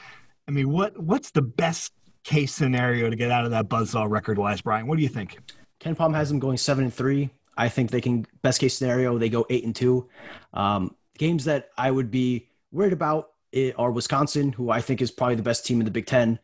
[0.48, 1.92] I mean, what what's the best
[2.24, 4.88] case scenario to get out of that buzzsaw record wise, Brian?
[4.88, 5.40] What do you think?
[5.82, 7.32] KenPom has them going seven and three.
[7.58, 10.10] I think they can best case scenario they go eight and two.
[10.54, 13.32] Um, games that I would be worried about
[13.78, 16.40] are Wisconsin, who I think is probably the best team in the Big Ten.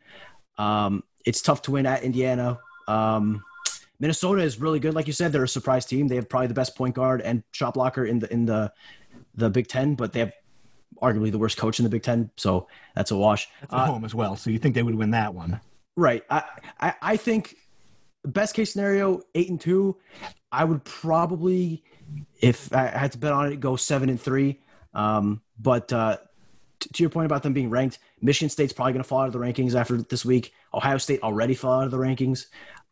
[0.58, 2.58] Um, it's tough to win at Indiana.
[2.88, 3.44] Um,
[4.00, 5.30] Minnesota is really good, like you said.
[5.32, 6.08] They're a surprise team.
[6.08, 8.72] They have probably the best point guard and shot blocker in the in the
[9.34, 10.32] the Big Ten, but they have
[11.00, 13.48] arguably the worst coach in the Big Ten, so that's a wash.
[13.60, 15.60] That's at uh, home as well, so you think they would win that one?
[15.96, 16.24] Right.
[16.30, 16.42] I,
[16.80, 17.56] I I think
[18.24, 19.96] best case scenario eight and two.
[20.50, 21.82] I would probably,
[22.40, 24.60] if I had to bet on it, go seven and three.
[24.94, 26.18] Um, but uh,
[26.78, 29.26] t- to your point about them being ranked, Michigan State's probably going to fall out
[29.26, 30.52] of the rankings after this week.
[30.74, 32.46] Ohio State already fell out of the rankings.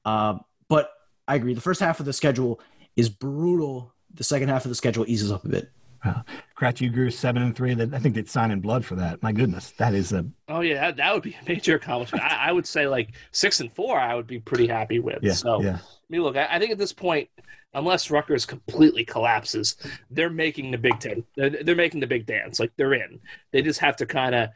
[0.04, 0.90] Uh, but
[1.28, 1.54] I agree.
[1.54, 2.60] The first half of the schedule
[2.96, 3.94] is brutal.
[4.14, 5.70] The second half of the schedule eases up a bit.
[6.04, 6.24] Uh, wow.
[6.56, 7.72] Kratchy grew seven and three.
[7.72, 9.22] I think they'd sign in blood for that.
[9.22, 10.26] My goodness, that is a.
[10.48, 12.24] Oh yeah, that, that would be a major accomplishment.
[12.24, 15.20] I, I, would say like six and four, I would be pretty happy with.
[15.22, 15.78] Yeah, so, yeah.
[15.80, 17.28] I mean, look, I, I think at this point,
[17.74, 19.76] unless Rutgers completely collapses,
[20.10, 21.24] they're making the Big Ten.
[21.36, 22.60] They're, they're making the big dance.
[22.60, 23.20] Like they're in.
[23.52, 24.50] They just have to kind of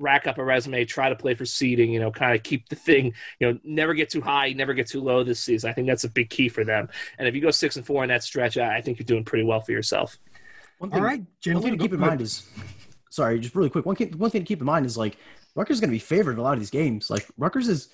[0.00, 2.76] rack up a resume, try to play for seeding, you know, kind of keep the
[2.76, 5.70] thing, you know, never get too high, never get too low this season.
[5.70, 6.88] I think that's a big key for them.
[7.18, 9.44] And if you go six and four in that stretch, I think you're doing pretty
[9.44, 10.18] well for yourself.
[10.80, 12.48] One thing, All right, one thing to keep in mind is,
[13.10, 13.84] sorry, just really quick.
[13.84, 15.18] One one thing to keep in mind is like
[15.54, 17.10] Rutgers is going to be favored in a lot of these games.
[17.10, 17.90] Like Rutgers is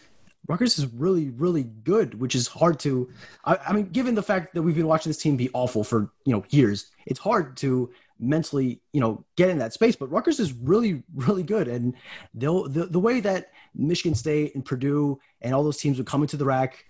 [0.47, 3.11] Rutgers is really, really good, which is hard to.
[3.45, 6.12] I, I, mean, given the fact that we've been watching this team be awful for
[6.24, 9.97] you know years, it's hard to mentally, you know, get in that space.
[9.97, 11.93] But Rutgers is really, really good, and
[12.34, 16.22] they'll the, the way that Michigan State and Purdue and all those teams would come
[16.22, 16.84] into the RAC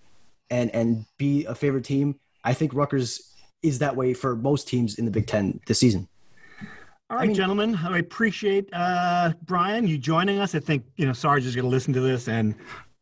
[0.51, 2.19] and and be a favorite team.
[2.43, 6.07] I think Rutgers is that way for most teams in the Big Ten this season.
[7.09, 10.55] All right, I mean, gentlemen, I appreciate uh, Brian you joining us.
[10.55, 12.55] I think you know Sarge is going to listen to this and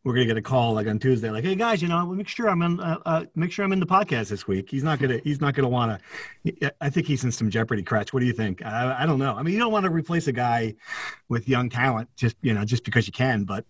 [0.06, 2.48] we're gonna get a call like on Tuesday, like, "Hey guys, you know, make sure
[2.48, 5.18] I'm in, uh, uh, make sure I'm in the podcast this week." He's not gonna,
[5.24, 6.00] he's not gonna want
[6.46, 6.72] to.
[6.80, 7.82] I think he's in some jeopardy.
[7.82, 8.64] Kratch, what do you think?
[8.64, 9.34] I, I don't know.
[9.34, 10.76] I mean, you don't want to replace a guy
[11.28, 13.66] with young talent just you know just because you can, but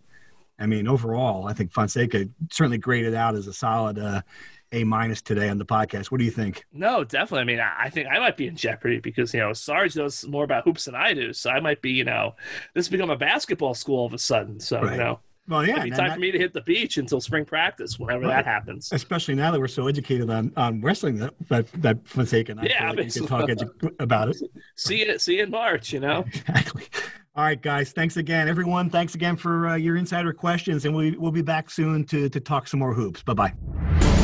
[0.59, 4.21] I mean, overall, I think Fonseca certainly graded out as a solid uh,
[4.75, 6.11] A minus today on the podcast.
[6.11, 6.65] What do you think?
[6.73, 7.39] No, definitely.
[7.39, 10.43] I mean, I think I might be in jeopardy because you know Sarge knows more
[10.43, 11.91] about hoops than I do, so I might be.
[11.91, 12.35] You know,
[12.73, 14.59] this has become a basketball school all of a sudden.
[14.59, 14.91] So right.
[14.91, 15.19] you know.
[15.47, 15.73] Well, yeah.
[15.73, 18.43] It'd be time that, for me to hit the beach until spring practice, whenever right.
[18.43, 18.89] that happens.
[18.91, 22.65] Especially now that we're so educated on, on wrestling that that, that Fonseca and I
[22.65, 24.37] yeah, like can talk edu- about it.
[24.75, 25.21] See it.
[25.21, 25.93] See you in March.
[25.93, 26.25] You know.
[26.27, 26.83] Exactly.
[27.35, 27.91] All right, guys.
[27.91, 28.89] Thanks again, everyone.
[28.89, 32.39] Thanks again for uh, your insider questions, and we, we'll be back soon to to
[32.39, 33.23] talk some more hoops.
[33.23, 34.14] Bye bye.